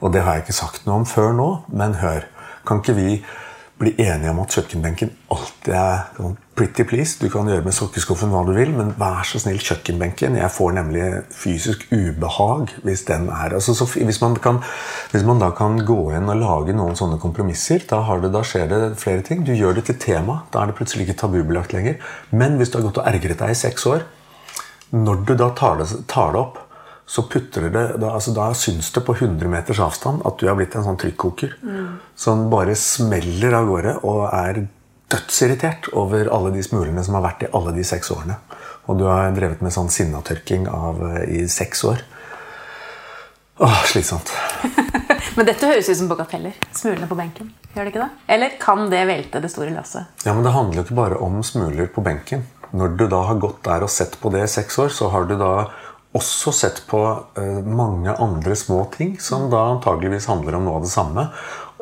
Og 0.04 0.12
det 0.12 0.26
har 0.26 0.36
jeg 0.36 0.44
ikke 0.44 0.58
sagt 0.58 0.84
noe 0.84 1.00
om 1.00 1.08
før 1.08 1.32
nå, 1.38 1.48
men 1.72 1.96
hør. 2.02 2.28
Kan 2.68 2.82
ikke 2.82 2.98
vi 3.00 3.08
bli 3.82 3.92
enige 4.00 4.30
om 4.30 4.40
at 4.44 4.54
kjøkkenbenken 4.54 5.10
alltid 5.34 5.74
er 5.74 6.04
sånn 6.16 6.36
pretty 6.56 6.84
please? 6.86 7.16
Du 7.18 7.26
kan 7.32 7.48
gjøre 7.50 7.64
med 7.66 7.74
sokkeskuffen 7.74 8.30
hva 8.32 8.44
du 8.46 8.52
vil, 8.54 8.72
men 8.76 8.92
vær 9.00 9.26
så 9.26 9.40
snill, 9.42 9.58
kjøkkenbenken. 9.62 10.38
Jeg 10.38 10.54
får 10.54 10.74
nemlig 10.78 11.06
fysisk 11.34 11.84
ubehag 11.90 12.72
hvis 12.86 13.04
den 13.08 13.28
er 13.32 13.56
altså, 13.58 13.74
så, 13.76 13.88
hvis, 13.90 14.20
man 14.22 14.38
kan, 14.42 14.62
hvis 15.12 15.26
man 15.26 15.42
da 15.42 15.50
kan 15.58 15.80
gå 15.88 15.98
inn 16.16 16.30
og 16.30 16.40
lage 16.40 16.76
noen 16.78 16.98
sånne 16.98 17.18
kompromisser, 17.22 17.84
da, 17.90 18.02
det, 18.22 18.32
da 18.34 18.44
skjer 18.46 18.68
det 18.70 18.82
flere 19.02 19.26
ting. 19.26 19.44
Du 19.46 19.54
gjør 19.56 19.80
det 19.80 19.88
til 19.90 20.00
tema. 20.06 20.42
Da 20.54 20.62
er 20.62 20.70
det 20.70 20.78
plutselig 20.78 21.08
ikke 21.08 21.20
tabubelagt 21.24 21.74
lenger. 21.76 21.98
Men 22.30 22.60
hvis 22.60 22.72
du 22.72 22.78
har 22.78 22.88
gått 22.88 23.02
og 23.02 23.08
ergret 23.10 23.42
deg 23.42 23.54
i 23.54 23.62
seks 23.64 23.88
år, 23.90 24.06
når 24.92 25.24
du 25.26 25.34
da 25.40 25.48
tar 25.56 25.80
det, 25.80 25.88
tar 26.10 26.34
det 26.34 26.42
opp, 26.42 26.60
så 27.06 27.24
putter 27.28 27.66
det, 27.66 27.82
da, 28.00 28.12
altså 28.14 28.32
da 28.32 28.46
syns 28.56 28.92
det 28.94 29.02
på 29.04 29.14
100 29.18 29.50
meters 29.50 29.80
avstand 29.82 30.22
at 30.28 30.38
du 30.40 30.46
er 30.48 30.56
blitt 30.56 30.76
en 30.78 30.86
sånn 30.86 31.00
trykkoker. 31.00 31.56
Som 32.16 32.46
bare 32.52 32.76
smeller 32.78 33.58
av 33.58 33.68
gårde 33.68 33.96
og 34.06 34.22
er 34.30 34.62
dødsirritert 35.12 35.90
over 35.98 36.30
alle 36.32 36.52
de 36.54 36.62
smulene 36.64 37.04
som 37.04 37.18
har 37.18 37.26
vært 37.26 37.44
i 37.44 37.50
alle 37.52 37.74
de 37.76 37.84
seks 37.84 38.12
årene. 38.14 38.38
Og 38.90 38.98
du 38.98 39.04
har 39.06 39.34
drevet 39.36 39.60
med 39.62 39.74
sånn 39.74 39.90
sinnatørking 39.92 40.66
av, 40.70 41.02
eh, 41.10 41.42
i 41.42 41.48
seks 41.48 41.84
år. 41.84 42.00
Åh, 43.62 43.82
slitsomt. 43.86 44.32
Men 45.36 45.46
dette 45.46 45.68
høres 45.68 45.88
ut 45.88 45.96
som 45.96 46.08
bagateller. 46.10 46.56
Smulene 46.74 47.06
på 47.08 47.16
benken. 47.18 47.52
Gjør 47.74 47.86
det 47.86 47.92
ikke 47.92 48.02
det? 48.02 48.24
Eller 48.34 48.56
kan 48.60 48.88
det 48.90 49.04
velte 49.08 49.40
det 49.40 49.52
store 49.52 49.72
lasset? 49.72 50.24
Ja, 50.26 50.34
men 50.34 50.44
Det 50.44 50.52
handler 50.52 50.80
jo 50.80 50.84
ikke 50.84 50.98
bare 50.98 51.20
om 51.24 51.38
smuler 51.46 51.86
på 51.88 52.04
benken. 52.04 52.42
Når 52.72 52.96
du 52.96 53.06
da 53.08 53.22
har 53.28 53.40
gått 53.40 53.62
der 53.64 53.84
og 53.84 53.92
sett 53.92 54.18
på 54.20 54.32
det 54.32 54.42
i 54.44 54.50
seks 54.50 54.76
år, 54.82 54.90
så 54.92 55.08
har 55.12 55.24
du 55.28 55.36
da 55.40 55.70
også 56.12 56.52
sett 56.52 56.82
på 56.88 57.02
uh, 57.38 57.60
mange 57.64 58.12
andre 58.12 58.56
små 58.58 58.84
ting 58.94 59.14
som 59.20 59.48
da 59.52 59.62
antageligvis 59.72 60.28
handler 60.28 60.58
om 60.58 60.66
noe 60.68 60.80
av 60.80 60.86
det 60.86 60.92
samme. 60.92 61.26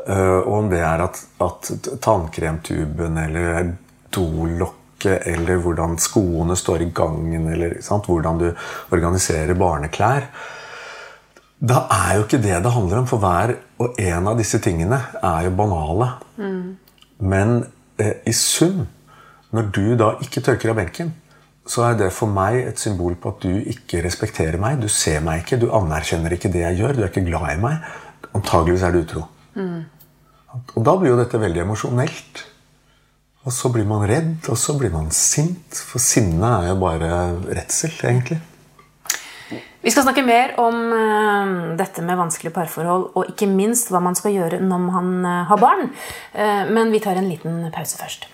Uh, 0.06 0.38
og 0.40 0.52
om 0.58 0.70
det 0.72 0.80
er 0.86 1.04
at, 1.04 1.18
at 1.42 1.72
tannkremtuben 2.02 3.18
eller 3.24 3.74
dolokket 4.14 5.26
eller 5.30 5.60
hvordan 5.64 5.96
skoene 6.00 6.56
står 6.58 6.84
i 6.84 6.90
gangen, 6.94 7.48
eller 7.52 7.78
sant, 7.84 8.08
hvordan 8.08 8.40
du 8.40 8.48
organiserer 8.92 9.56
barneklær. 9.58 10.28
Da 11.60 11.84
er 11.92 12.16
jo 12.16 12.24
ikke 12.24 12.40
det 12.40 12.62
det 12.64 12.72
handler 12.72 13.02
om, 13.02 13.08
for 13.08 13.20
hver 13.20 13.54
og 13.80 13.98
en 14.00 14.28
av 14.30 14.38
disse 14.40 14.60
tingene 14.64 14.96
er 15.20 15.46
jo 15.46 15.56
banale. 15.56 16.08
Mm. 16.40 16.62
Men 17.20 17.56
eh, 18.00 18.20
i 18.28 18.32
sum, 18.36 18.86
når 19.52 19.68
du 19.76 19.84
da 20.00 20.14
ikke 20.24 20.42
tørker 20.44 20.72
av 20.72 20.80
benken, 20.80 21.12
så 21.70 21.86
er 21.86 21.98
det 22.00 22.10
for 22.14 22.30
meg 22.34 22.58
et 22.64 22.82
symbol 22.82 23.14
på 23.20 23.30
at 23.30 23.44
du 23.44 23.70
ikke 23.70 24.02
respekterer 24.02 24.58
meg. 24.58 24.80
Du 24.82 24.88
ser 24.90 25.22
meg 25.22 25.44
ikke, 25.44 25.60
du 25.60 25.68
anerkjenner 25.76 26.34
ikke 26.34 26.50
det 26.50 26.64
jeg 26.64 26.80
gjør, 26.80 26.96
du 26.96 27.04
er 27.04 27.12
ikke 27.12 27.28
glad 27.28 27.52
i 27.54 27.60
meg. 27.62 27.90
Antageligvis 28.34 28.86
er 28.86 28.94
du 28.94 29.02
utro. 29.04 29.26
Mm. 29.54 29.80
Og 30.74 30.80
da 30.86 30.94
blir 30.98 31.12
jo 31.12 31.20
dette 31.20 31.38
veldig 31.38 31.62
emosjonelt. 31.62 32.46
Og 33.46 33.54
så 33.54 33.70
blir 33.72 33.86
man 33.88 34.02
redd, 34.08 34.48
og 34.52 34.58
så 34.58 34.74
blir 34.76 34.90
man 34.92 35.08
sint. 35.14 35.78
For 35.78 36.02
sinne 36.02 36.50
er 36.58 36.72
jo 36.72 36.80
bare 36.82 37.12
redsel, 37.46 37.94
egentlig. 38.02 38.40
Vi 39.80 39.92
skal 39.94 40.04
snakke 40.04 40.26
mer 40.26 40.52
om 40.60 40.76
uh, 40.92 41.54
dette 41.78 42.02
med 42.04 42.18
vanskelige 42.20 42.52
parforhold, 42.52 43.06
og 43.14 43.30
ikke 43.32 43.48
minst 43.48 43.88
hva 43.94 44.02
man 44.04 44.18
skal 44.18 44.34
gjøre 44.34 44.60
når 44.60 44.84
man 44.90 45.14
uh, 45.24 45.38
har 45.48 45.62
barn. 45.62 45.88
Uh, 46.34 46.66
men 46.68 46.92
vi 46.92 47.00
tar 47.00 47.16
en 47.16 47.30
liten 47.30 47.62
pause 47.72 47.96
først. 47.96 48.28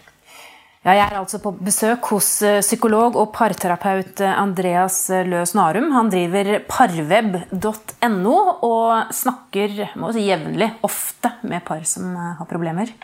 Ja, 0.86 0.92
jeg 0.94 1.08
er 1.08 1.16
altså 1.18 1.40
på 1.42 1.50
besøk 1.66 2.04
hos 2.12 2.28
psykolog 2.62 3.16
og 3.18 3.32
parterapeut 3.34 4.20
Andreas 4.22 5.00
Løs 5.26 5.50
Narum. 5.58 5.88
Han 5.90 6.12
driver 6.12 6.60
parweb.no 6.70 8.36
og 8.68 9.10
snakker 9.10 9.74
si, 10.14 10.22
jevnlig, 10.28 10.68
ofte, 10.86 11.32
med 11.42 11.64
par 11.66 11.82
som 11.90 12.14
har 12.14 12.46
problemer. 12.46 12.94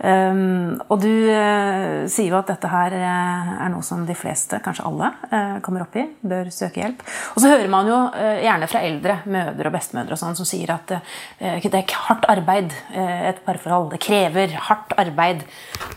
Um, 0.00 0.78
og 0.88 1.02
du 1.02 1.10
uh, 1.28 2.06
sier 2.08 2.30
jo 2.30 2.38
at 2.38 2.48
dette 2.48 2.68
her 2.72 2.94
uh, 2.96 3.50
er 3.66 3.72
noe 3.72 3.84
som 3.84 4.06
de 4.08 4.16
fleste, 4.16 4.56
kanskje 4.64 4.86
alle, 4.88 5.10
uh, 5.28 5.58
kommer 5.64 5.84
opp 5.84 5.98
i. 6.00 6.06
Bør 6.24 6.48
søke 6.54 6.80
hjelp. 6.80 7.04
Og 7.34 7.42
så 7.42 7.52
hører 7.52 7.68
man 7.72 7.90
jo 7.90 7.98
gjerne 8.40 8.70
fra 8.70 8.82
eldre 8.86 9.18
mødre 9.30 9.68
og 9.68 9.76
bestemødre 9.76 10.16
og 10.16 10.22
sånn, 10.22 10.38
som 10.38 10.48
sier 10.48 10.72
at 10.72 10.96
det 11.40 11.76
er 11.76 11.94
hardt 12.06 12.26
arbeid, 12.30 12.72
et 12.94 13.44
parforhold. 13.44 13.90
Det 13.94 14.00
krever 14.02 14.56
hardt 14.70 14.96
arbeid. 15.00 15.44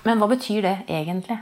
Men 0.04 0.20
hva 0.20 0.30
betyr 0.32 0.64
det 0.66 0.78
egentlig? 0.92 1.40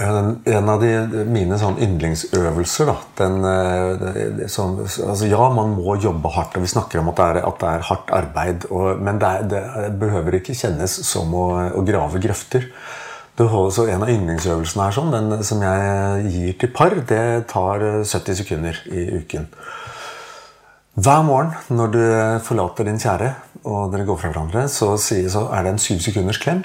En 0.00 0.68
av 0.70 0.80
de, 0.80 1.24
mine 1.28 1.58
sånn 1.60 1.76
yndlingsøvelser 1.82 2.88
da, 2.88 2.94
den, 3.18 3.34
eh, 3.44 4.46
som, 4.48 4.78
altså 4.80 5.28
Ja, 5.28 5.50
man 5.52 5.74
må 5.76 5.98
jobbe 6.00 6.30
hardt, 6.32 6.56
og 6.56 6.64
vi 6.64 6.70
snakker 6.72 7.02
om 7.02 7.10
at 7.12 7.20
det 7.20 7.26
er, 7.26 7.40
at 7.50 7.60
det 7.60 7.68
er 7.74 7.84
hardt 7.90 8.14
arbeid. 8.16 8.66
Og, 8.70 9.02
men 9.02 9.20
det, 9.20 9.28
er, 9.28 9.50
det, 9.50 9.92
behøver 10.00 10.38
ikke 10.40 10.56
kjennes 10.56 10.94
som 11.04 11.34
å, 11.36 11.46
å 11.76 11.84
grave 11.84 12.22
grøfter. 12.22 12.70
så 13.36 13.86
En 13.88 14.06
av 14.06 14.14
yndlingsøvelsene 14.14 14.88
er 14.88 14.96
sånn, 14.96 15.12
den 15.12 15.44
som 15.44 15.62
jeg 15.68 16.32
gir 16.32 16.58
til 16.62 16.72
par, 16.72 16.96
det 16.96 17.22
tar 17.52 17.84
70 18.00 18.40
sekunder 18.40 18.82
i 18.88 19.06
uken. 19.20 19.50
Hver 21.00 21.22
morgen 21.28 21.52
når 21.76 21.92
du 21.92 22.02
forlater 22.44 22.88
din 22.88 23.00
kjære 23.00 23.34
og 23.68 23.92
dere 23.92 24.08
går 24.08 24.16
fra 24.20 24.32
hverandre, 24.32 24.68
så, 24.68 24.94
så 24.96 25.48
er 25.52 25.64
det 25.64 25.76
en 25.76 25.82
syv 25.82 26.00
sekunders 26.08 26.40
klem. 26.40 26.64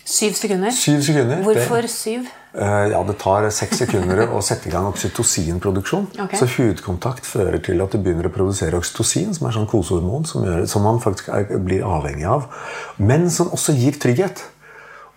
Syv 0.00 0.32
sekunder? 0.40 0.72
Syv 0.74 1.02
sekunder. 1.04 1.42
Hvorfor 1.44 1.86
syv? 1.92 2.30
Eh, 2.52 2.86
ja, 2.90 3.02
Det 3.06 3.14
tar 3.18 3.46
seks 3.54 3.78
sekunder 3.84 4.24
å 4.34 4.40
sette 4.42 4.68
i 4.68 4.72
gang 4.72 4.88
oksytocinproduksjon. 4.90 6.08
Okay. 6.26 6.38
Så 6.38 6.48
hudkontakt 6.56 7.26
fører 7.26 7.60
til 7.62 7.82
at 7.82 7.94
du 7.94 8.00
begynner 8.02 8.26
å 8.26 8.34
produsere 8.34 8.80
oksytocin, 8.80 9.34
som 9.36 9.46
er 9.46 9.54
sånn 9.54 9.68
kosehormon 9.70 10.26
som, 10.26 10.46
gjør, 10.46 10.64
som 10.70 10.82
man 10.86 10.98
faktisk 11.02 11.30
er, 11.30 11.46
blir 11.62 11.86
avhengig 11.86 12.26
av. 12.26 12.48
Men 12.98 13.30
som 13.30 13.52
også 13.54 13.76
gir 13.78 14.00
trygghet. 14.02 14.42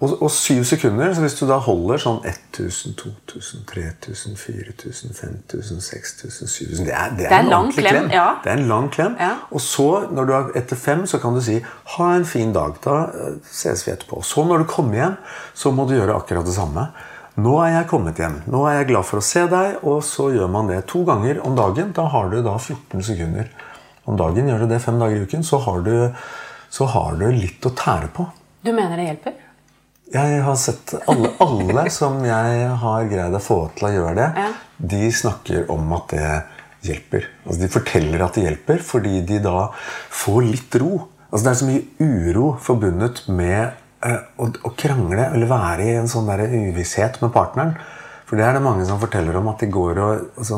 Og, 0.03 0.17
og, 0.19 0.29
syv 0.35 0.65
sekunder, 0.67 1.13
så 1.15 1.23
hvis 1.23 1.37
du 1.39 1.45
da 1.47 1.55
holder 1.63 2.01
sånn 2.01 2.17
1000, 2.27 2.95
2000, 2.99 3.61
3000, 3.69 4.33
4000, 4.35 5.13
5000, 5.15 5.79
6000, 5.85 6.49
7000 6.51 6.89
Det 6.89 6.91
er, 6.97 7.13
det 7.15 7.27
er, 7.27 7.29
det 7.29 7.37
er 7.37 7.45
en 7.45 7.51
lang 7.53 7.69
klem. 7.71 7.87
klem. 7.87 8.09
Ja. 8.11 8.25
Det 8.43 8.51
er 8.51 8.59
en 8.59 8.67
lang 8.67 8.89
klem. 8.91 9.15
Ja. 9.21 9.31
Og 9.53 9.63
så, 9.63 9.87
når 10.11 10.27
du 10.27 10.35
er 10.35 10.51
etter 10.59 10.81
fem, 10.81 11.05
så 11.07 11.21
kan 11.23 11.37
du 11.37 11.41
si 11.41 11.61
'ha 11.63 12.09
en 12.17 12.27
fin 12.27 12.51
dag'. 12.53 12.81
Da 12.83 12.97
eh, 13.13 13.39
ses 13.47 13.87
vi 13.87 13.93
etterpå. 13.93 14.21
Så 14.21 14.43
når 14.43 14.65
du 14.65 14.69
kommer 14.75 14.99
hjem, 14.99 15.17
så 15.53 15.71
må 15.71 15.87
du 15.87 15.95
gjøre 15.95 16.19
akkurat 16.19 16.45
det 16.45 16.57
samme. 16.57 16.89
Nå 17.41 17.53
er 17.63 17.71
jeg 17.79 17.89
kommet 17.89 18.19
hjem. 18.21 18.41
Nå 18.51 18.61
er 18.69 18.79
jeg 18.79 18.91
glad 18.91 19.07
for 19.09 19.17
å 19.17 19.25
se 19.25 19.47
deg. 19.49 19.79
Og 19.89 20.03
så 20.05 20.29
gjør 20.35 20.51
man 20.53 20.69
det 20.69 20.83
to 20.91 21.01
ganger 21.07 21.41
om 21.45 21.55
dagen. 21.57 21.93
Da 21.95 22.05
har 22.13 22.29
du 22.29 22.41
da 22.45 22.57
14 22.59 23.01
sekunder 23.05 23.49
om 24.05 24.19
dagen. 24.19 24.49
Gjør 24.49 24.65
du 24.65 24.73
det 24.73 24.81
fem 24.83 24.99
dager 25.01 25.17
i 25.17 25.25
uken, 25.25 25.45
så 25.47 25.61
har 25.65 25.81
du, 25.85 25.95
så 26.69 26.89
har 26.93 27.17
du 27.17 27.25
litt 27.33 27.65
å 27.65 27.73
tære 27.73 28.11
på. 28.13 28.27
Du 28.63 28.71
mener 28.71 28.99
det 28.99 29.09
hjelper? 29.09 29.39
Jeg 30.13 30.41
har 30.45 30.57
sett 30.61 30.93
alle, 31.09 31.31
alle 31.41 31.87
som 31.99 32.19
jeg 32.25 32.65
har 32.83 33.07
greid 33.09 33.33
å 33.33 33.41
få 33.41 33.59
til 33.77 33.89
å 33.89 33.93
gjøre 33.95 34.17
det, 34.19 34.29
ja. 34.43 34.49
de 34.93 35.07
snakker 35.23 35.71
om 35.73 35.95
at 35.97 36.13
det 36.13 36.27
hjelper. 36.85 37.29
Altså, 37.47 37.59
de 37.63 37.71
forteller 37.71 38.25
at 38.25 38.37
det 38.37 38.45
hjelper 38.45 38.83
fordi 38.85 39.23
de 39.25 39.39
da 39.41 39.69
får 40.13 40.41
litt 40.51 40.77
ro. 40.83 41.07
Altså, 41.31 41.45
det 41.47 41.53
er 41.53 41.61
så 41.63 41.69
mye 41.71 42.11
uro 42.29 42.51
forbundet 42.61 43.23
med 43.31 43.79
å, 44.03 44.47
å, 44.49 44.71
krangle 44.77 45.29
eller 45.29 45.49
være 45.49 45.85
i 45.87 45.97
en 45.99 46.09
sånn 46.11 46.29
der 46.29 46.45
uvisshet 46.49 47.21
med 47.23 47.33
partneren. 47.35 47.75
For 48.27 48.39
det 48.39 48.45
er 48.47 48.55
det 48.57 48.63
mange 48.65 48.85
som 48.87 49.01
forteller 49.01 49.35
om, 49.37 49.49
at 49.51 49.61
de 49.61 49.67
går 49.69 49.99
og, 50.01 50.21
og, 50.39 50.45
så, 50.47 50.57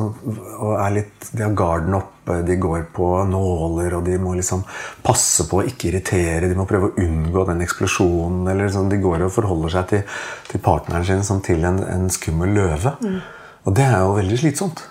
og 0.64 0.76
er 0.80 0.94
litt 0.96 1.30
De 1.34 1.44
har 1.44 1.56
garden 1.58 1.98
oppe, 1.98 2.38
de 2.48 2.56
går 2.62 2.86
på 2.96 3.10
nåler, 3.28 3.98
og 3.98 4.06
de 4.06 4.16
må 4.22 4.36
liksom 4.38 4.62
passe 5.04 5.48
på 5.50 5.60
å 5.60 5.66
ikke 5.68 5.90
irritere. 5.90 6.48
De 6.48 6.58
må 6.58 6.68
prøve 6.70 6.92
å 6.92 7.04
unngå 7.04 7.44
den 7.50 7.66
eksplosjonen. 7.66 8.46
eller 8.54 8.72
sånn, 8.72 8.92
De 8.94 9.02
går 9.04 9.26
og 9.28 9.34
forholder 9.36 9.76
seg 9.76 9.90
til, 9.92 10.20
til 10.52 10.64
partneren 10.64 11.08
sin 11.08 11.26
som 11.28 11.42
til 11.44 11.66
en, 11.68 11.82
en 11.84 12.08
skummel 12.14 12.54
løve. 12.56 12.96
Mm. 13.02 13.20
Og 13.66 13.76
det 13.76 13.90
er 13.90 13.98
jo 14.06 14.20
veldig 14.22 14.40
slitsomt. 14.40 14.86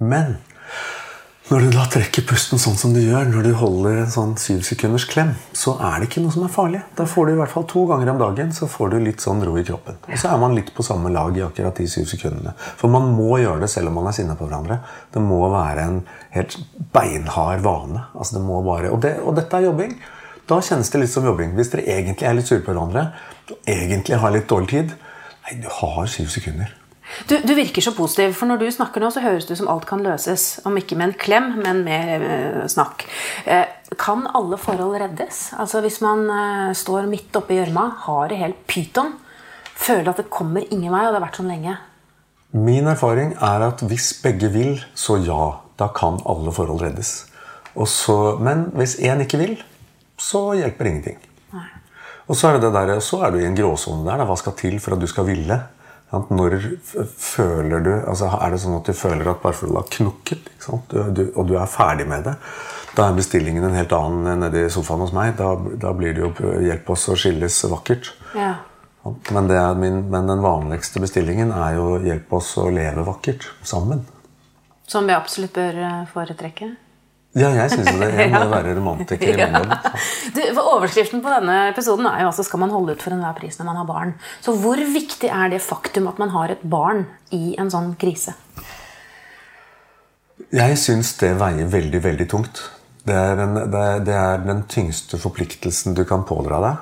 Men 0.00 0.38
når 1.50 1.64
du 1.66 1.72
da 1.74 1.82
trekker 1.90 2.22
pusten 2.30 2.60
sånn 2.62 2.76
som 2.78 2.92
du 2.94 3.00
gjør, 3.02 3.26
når 3.26 3.46
du 3.48 3.54
holder 3.58 3.96
en 4.04 4.12
sånn 4.14 4.36
syv 4.38 4.60
sekunders 4.62 5.02
klem, 5.10 5.32
så 5.50 5.72
er 5.82 5.96
det 5.98 6.06
ikke 6.06 6.22
noe 6.22 6.30
som 6.30 6.44
er 6.46 6.52
farlig. 6.54 6.82
Da 6.94 7.08
får 7.10 7.26
du 7.26 7.32
i 7.32 7.38
hvert 7.40 7.50
fall 7.50 7.66
to 7.72 7.82
ganger 7.90 8.12
om 8.12 8.20
dagen 8.20 8.52
så 8.54 8.68
får 8.70 8.92
du 8.92 8.96
litt 9.02 9.24
sånn 9.24 9.42
ro 9.42 9.56
i 9.58 9.64
kroppen. 9.66 9.98
Og 10.06 10.20
så 10.20 10.30
er 10.30 10.38
man 10.38 10.54
litt 10.54 10.70
på 10.76 10.86
samme 10.86 11.10
lag 11.10 11.34
i 11.34 11.42
akkurat 11.42 11.74
de 11.82 11.88
syv 11.90 12.06
sekundene. 12.06 12.54
For 12.78 12.92
man 12.94 13.10
må 13.16 13.40
gjøre 13.42 13.64
det 13.64 13.70
selv 13.72 13.90
om 13.90 13.98
man 13.98 14.06
er 14.12 14.14
sinna 14.14 14.38
på 14.38 14.46
hverandre. 14.46 14.78
Det 15.10 15.24
må 15.26 15.40
være 15.50 15.88
en 15.88 16.00
helt 16.36 16.54
beinhard 16.94 17.66
vane. 17.66 18.06
Altså 18.14 18.38
det 18.38 18.46
må 18.46 18.62
bare, 18.70 18.94
og, 18.94 19.02
det, 19.02 19.16
og 19.18 19.34
dette 19.40 19.58
er 19.58 19.66
jobbing. 19.66 19.98
Da 20.46 20.62
kjennes 20.62 20.94
det 20.94 21.02
litt 21.02 21.14
som 21.16 21.26
jobbing. 21.26 21.56
Hvis 21.58 21.74
dere 21.74 21.88
egentlig 21.98 22.30
er 22.30 22.38
litt 22.38 22.46
sure 22.46 22.62
på 22.62 22.70
hverandre, 22.70 23.08
og 23.50 23.72
egentlig 23.74 24.22
har 24.22 24.38
litt 24.38 24.46
dårlig 24.50 24.70
tid 24.76 24.98
Nei, 25.40 25.56
du 25.64 25.66
har 25.72 26.06
syv 26.06 26.30
sekunder. 26.30 26.70
Du, 27.28 27.36
du, 27.42 27.52
virker 27.54 27.84
så 27.84 27.92
positiv, 27.96 28.34
for 28.38 28.50
når 28.50 28.62
du 28.62 28.66
snakker 28.72 29.02
nå, 29.02 29.10
så 29.12 29.22
høres 29.24 29.46
det 29.46 29.56
ut 29.56 29.62
som 29.62 29.70
alt 29.72 29.86
kan 29.88 30.02
løses. 30.04 30.60
Om 30.68 30.78
ikke 30.80 30.98
med 30.98 31.10
en 31.10 31.18
klem, 31.20 31.50
men 31.62 31.82
med 31.86 32.24
uh, 32.24 32.64
snakk. 32.70 33.06
Uh, 33.46 33.66
kan 34.00 34.26
alle 34.36 34.58
forhold 34.60 34.98
reddes? 35.02 35.50
Altså 35.58 35.82
Hvis 35.84 36.00
man 36.04 36.26
uh, 36.30 36.72
står 36.76 37.08
midt 37.10 37.36
oppe 37.38 37.56
i 37.56 37.60
gjørma, 37.60 37.86
har 38.06 38.30
det 38.30 38.40
helt 38.40 38.60
pyton, 38.70 39.14
føler 39.80 40.12
at 40.12 40.22
det 40.22 40.30
kommer 40.32 40.66
ingen 40.68 40.92
vei, 40.92 41.06
og 41.06 41.12
det 41.12 41.20
har 41.20 41.26
vært 41.28 41.40
sånn 41.40 41.50
lenge. 41.52 41.78
Min 42.50 42.90
erfaring 42.90 43.36
er 43.38 43.62
at 43.68 43.82
hvis 43.86 44.12
begge 44.24 44.50
vil, 44.54 44.78
så 44.98 45.20
ja. 45.22 45.42
Da 45.80 45.86
kan 45.96 46.18
alle 46.28 46.52
forhold 46.52 46.82
reddes. 46.84 47.10
Så, 47.88 48.14
men 48.42 48.66
hvis 48.76 48.98
én 49.00 49.22
ikke 49.24 49.38
vil, 49.40 49.54
så 50.20 50.50
hjelper 50.58 50.90
ingenting. 50.90 51.20
Nei. 51.54 51.68
Og 52.28 52.36
så 52.36 52.50
er, 52.50 52.58
det 52.58 52.68
det 52.68 52.74
der, 52.76 53.00
så 53.00 53.22
er 53.24 53.32
du 53.32 53.38
i 53.40 53.46
en 53.46 53.56
gråsone 53.56 54.04
der. 54.04 54.20
Da. 54.20 54.26
Hva 54.28 54.36
skal 54.36 54.56
til 54.58 54.76
for 54.82 54.96
at 54.96 55.00
du 55.00 55.08
skal 55.08 55.28
ville? 55.30 55.56
Når 56.10 56.56
føler 57.06 57.82
du 57.84 57.90
altså 57.94 58.32
Er 58.34 58.50
det 58.50 58.58
sånn 58.64 58.80
at 58.80 58.88
du 58.88 58.96
føler 58.98 59.28
at 59.30 59.44
du 59.44 59.76
har 59.76 59.90
knukket, 59.94 60.48
du, 60.90 60.96
du, 61.14 61.22
og 61.38 61.46
du 61.46 61.54
er 61.54 61.70
ferdig 61.70 62.08
med 62.10 62.26
det? 62.26 62.34
Da 62.96 63.06
er 63.06 63.14
bestillingen 63.14 63.64
en 63.64 63.76
helt 63.78 63.92
annen 63.94 64.42
nede 64.42 64.64
i 64.66 64.72
sofaen 64.72 65.04
hos 65.04 65.14
meg. 65.14 65.36
Da, 65.38 65.52
da 65.54 65.92
blir 65.94 66.16
det 66.16 66.24
jo 66.24 66.32
'hjelp 66.58 66.90
oss 66.90 67.06
å 67.12 67.14
skilles 67.14 67.60
vakkert'. 67.70 68.10
Ja. 68.34 68.54
Men, 69.30 69.46
min, 69.78 70.02
men, 70.10 70.26
den 70.26 70.42
vanligste 70.42 71.00
bestillingen 71.00 71.52
er 71.54 71.78
jo 71.78 72.00
'hjelp 72.02 72.32
oss 72.40 72.56
å 72.58 72.66
leve 72.74 73.06
vakkert 73.06 73.46
sammen'. 73.62 74.02
Som 74.90 75.06
vi 75.06 75.14
absolutt 75.14 75.54
bør 75.54 75.78
eh, 75.78 76.06
foretrekke? 76.10 76.72
Ja, 77.38 77.52
jeg 77.54 77.70
syns 77.70 77.92
det. 77.94 78.08
Jeg 78.18 78.32
må 78.32 78.42
være 78.56 78.74
romantiker 78.74 79.30
i 79.30 79.36
min 79.38 79.54
jobb. 79.54 80.58
Overskriften 80.74 81.22
på 81.22 81.30
denne 81.30 81.58
episoden 81.70 82.08
er 82.10 82.24
jo 82.24 82.32
altså 82.32 82.42
'Skal 82.46 82.62
man 82.62 82.74
holde 82.74 82.96
ut 82.96 83.02
for 83.02 83.14
enhver 83.14 83.36
pris 83.38 83.58
når 83.58 83.68
man 83.68 83.78
har 83.78 83.86
barn'? 83.86 84.14
Så 84.42 84.56
hvor 84.58 84.80
viktig 84.94 85.30
er 85.30 85.52
det 85.52 85.62
faktum 85.62 86.08
at 86.10 86.18
man 86.18 86.34
har 86.34 86.50
et 86.50 86.62
barn 86.62 87.06
i 87.30 87.54
en 87.58 87.70
sånn 87.70 87.94
krise? 88.00 88.34
Jeg 90.50 90.78
syns 90.82 91.14
det 91.20 91.36
veier 91.38 91.70
veldig, 91.70 92.02
veldig 92.02 92.26
tungt. 92.30 92.62
Det 93.06 93.14
er, 93.14 93.38
en, 93.38 93.54
det, 93.54 93.80
er, 93.80 94.00
det 94.04 94.14
er, 94.14 94.40
den 94.44 94.64
tyngste 94.68 95.18
forpliktelsen 95.18 95.94
du 95.94 96.02
kan 96.04 96.24
pådra 96.26 96.58
deg, 96.64 96.80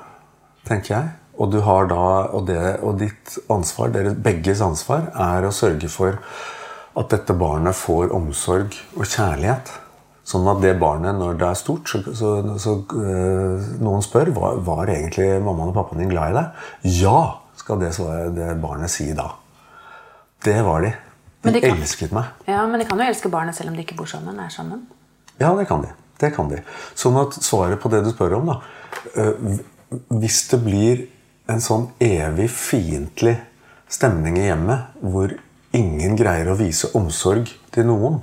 tenker 0.67 0.95
jeg. 0.95 1.11
Og, 1.37 1.51
du 1.53 1.59
har 1.63 1.85
da, 1.87 2.07
og, 2.33 2.47
det, 2.49 2.79
og 2.83 2.97
ditt 2.99 3.37
ansvar, 3.53 3.93
deres 3.93 4.17
begges 4.17 4.63
ansvar, 4.65 5.11
er 5.13 5.45
å 5.45 5.53
sørge 5.55 5.87
for 5.93 6.17
at 6.99 7.13
dette 7.13 7.35
barnet 7.37 7.77
får 7.77 8.11
omsorg 8.15 8.73
og 8.97 9.05
kjærlighet. 9.05 9.71
Sånn 10.29 10.45
at 10.51 10.59
det 10.61 10.75
barnet, 10.77 11.15
når 11.17 11.37
det 11.41 11.47
er 11.47 11.57
stort, 11.57 11.89
så, 11.89 12.03
så, 12.13 12.31
så 12.61 12.73
øh, 12.93 13.69
noen 13.81 14.03
spør 14.05 14.29
var, 14.35 14.59
var 14.67 14.91
egentlig 14.93 15.25
mammaen 15.41 15.71
og 15.71 15.77
pappaen 15.79 16.03
din 16.03 16.11
glad 16.11 16.35
i 16.35 16.37
deg. 16.37 16.65
Ja, 16.99 17.21
skal 17.57 17.79
det, 17.81 17.89
svare, 17.97 18.27
det 18.35 18.51
barnet 18.61 18.93
si 18.93 19.07
da. 19.17 19.31
Det 20.45 20.59
var 20.67 20.85
de. 20.85 20.91
Men 21.41 21.53
De 21.55 21.59
de 21.61 21.69
kan- 21.69 21.79
elsket 21.81 22.11
meg. 22.13 22.29
Ja, 22.47 22.65
Men 22.67 22.79
de 22.79 22.85
kan 22.85 22.99
jo 23.01 23.07
elske 23.09 23.29
barnet 23.31 23.55
selv 23.57 23.69
om 23.71 23.75
de 23.79 23.81
ikke 23.87 23.97
bor 23.97 24.05
sammen. 24.11 24.37
er 24.39 24.49
sammen. 24.53 24.85
Ja, 25.39 25.55
det 25.57 25.65
kan 25.67 25.81
de. 25.81 25.89
Det 26.19 26.33
kan 26.35 26.49
de. 26.51 26.61
Sånn 26.99 27.17
at 27.17 27.33
svaret 27.41 27.79
på 27.81 27.89
det 27.89 28.03
du 28.03 28.11
spør 28.11 28.37
om, 28.41 28.45
da 28.53 28.59
øh, 29.15 29.59
Hvis 30.19 30.43
det 30.51 30.59
blir 30.65 31.05
en 31.49 31.61
sånn 31.63 31.87
evig 32.03 32.49
fiendtlig 32.53 33.39
stemning 33.89 34.37
i 34.37 34.45
hjemmet 34.51 34.91
hvor 35.01 35.31
ingen 35.73 36.15
greier 36.19 36.51
å 36.51 36.57
vise 36.59 36.91
omsorg 36.93 37.49
til 37.73 37.87
noen, 37.89 38.19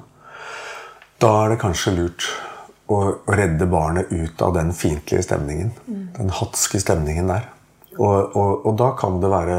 da 1.23 1.32
er 1.42 1.54
det 1.54 1.61
kanskje 1.62 1.94
lurt 1.96 2.28
å 2.92 3.00
redde 3.32 3.66
barnet 3.70 4.12
ut 4.12 4.42
av 4.44 4.54
den 4.54 4.73
fiendtlige 4.76 5.25
stemningen. 5.26 5.73
Den 6.16 6.32
hatske 6.35 6.80
stemningen 6.82 7.30
der. 7.32 7.49
Og, 7.96 8.37
og, 8.37 8.66
og 8.68 8.75
da 8.76 8.90
kan 8.99 9.16
det 9.23 9.30
være 9.32 9.54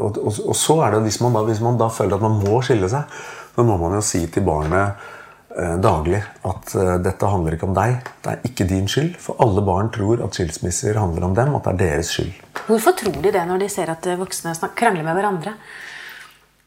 og, 0.00 0.16
og, 0.24 0.54
så 0.56 0.78
er 0.86 0.94
det 0.94 1.02
hvis 1.04 1.18
man, 1.20 1.34
da, 1.36 1.42
hvis 1.44 1.60
man 1.60 1.76
da 1.76 1.90
føler 1.92 2.16
at 2.16 2.24
man 2.24 2.38
må 2.40 2.62
skille 2.64 2.88
seg, 2.88 3.12
så 3.54 3.66
må 3.66 3.76
man 3.80 3.98
jo 3.98 4.00
si 4.04 4.22
til 4.32 4.46
barnet 4.46 5.04
eh, 5.52 5.74
daglig 5.84 6.22
at 6.48 6.72
eh, 6.80 6.94
dette 7.04 7.28
handler 7.28 7.58
ikke 7.58 7.68
om 7.68 7.76
deg. 7.76 8.08
Det 8.24 8.32
er 8.32 8.48
ikke 8.48 8.68
din 8.70 8.88
skyld. 8.90 9.18
For 9.20 9.38
alle 9.44 9.62
barn 9.66 9.92
tror 9.94 10.24
at 10.24 10.38
skilsmisser 10.38 10.96
handler 10.98 11.28
om 11.28 11.36
dem, 11.36 11.52
at 11.58 11.68
det 11.68 11.74
er 11.74 11.82
deres 11.82 12.14
skyld. 12.16 12.32
Hvorfor 12.64 12.96
tror 13.04 13.20
de 13.20 13.34
det 13.36 13.44
når 13.50 13.66
de 13.66 13.70
ser 13.76 13.92
at 13.92 14.08
voksne 14.18 14.56
krangler 14.74 15.04
med 15.04 15.20
hverandre? 15.20 15.54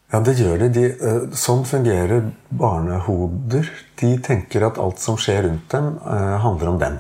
Ja, 0.08 0.22
det 0.24 0.38
gjør 0.40 0.62
de. 0.62 0.68
de 0.72 0.86
eh, 0.94 1.24
sånn 1.36 1.66
fungerer 1.68 2.30
barnehoder. 2.48 3.68
De 4.00 4.14
tenker 4.24 4.64
at 4.70 4.80
alt 4.80 5.02
som 5.04 5.18
skjer 5.20 5.44
rundt 5.50 5.68
dem, 5.74 5.98
eh, 6.00 6.36
handler 6.44 6.72
om 6.72 6.78
dem. 6.84 7.00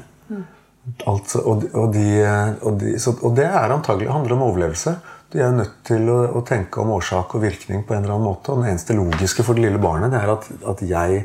Alt, 1.07 1.33
og, 1.39 1.63
og, 1.73 1.93
de, 1.95 2.07
eh, 2.23 2.57
og, 2.67 2.81
de, 2.81 2.97
så, 2.99 3.15
og 3.23 3.37
det 3.39 3.47
er 3.47 3.75
antagelig 3.75 4.11
handler 4.11 4.35
om 4.35 4.43
overlevelse. 4.49 4.97
De 5.31 5.39
er 5.43 5.55
nødt 5.55 5.79
til 5.87 6.07
å, 6.11 6.19
å 6.39 6.43
tenke 6.47 6.83
om 6.83 6.91
årsak 6.95 7.35
og 7.35 7.43
virkning 7.43 7.83
på 7.87 7.95
en 7.95 8.03
eller 8.03 8.17
annen 8.17 8.27
måte. 8.27 8.51
Og 8.51 8.63
det 8.63 8.73
eneste 8.73 8.95
logiske 8.95 9.43
for 9.47 9.55
det 9.55 9.67
lille 9.67 9.81
barnet 9.83 10.11
det 10.11 10.21
er 10.23 10.33
at, 10.35 10.51
at 10.75 10.83
jeg 10.87 11.23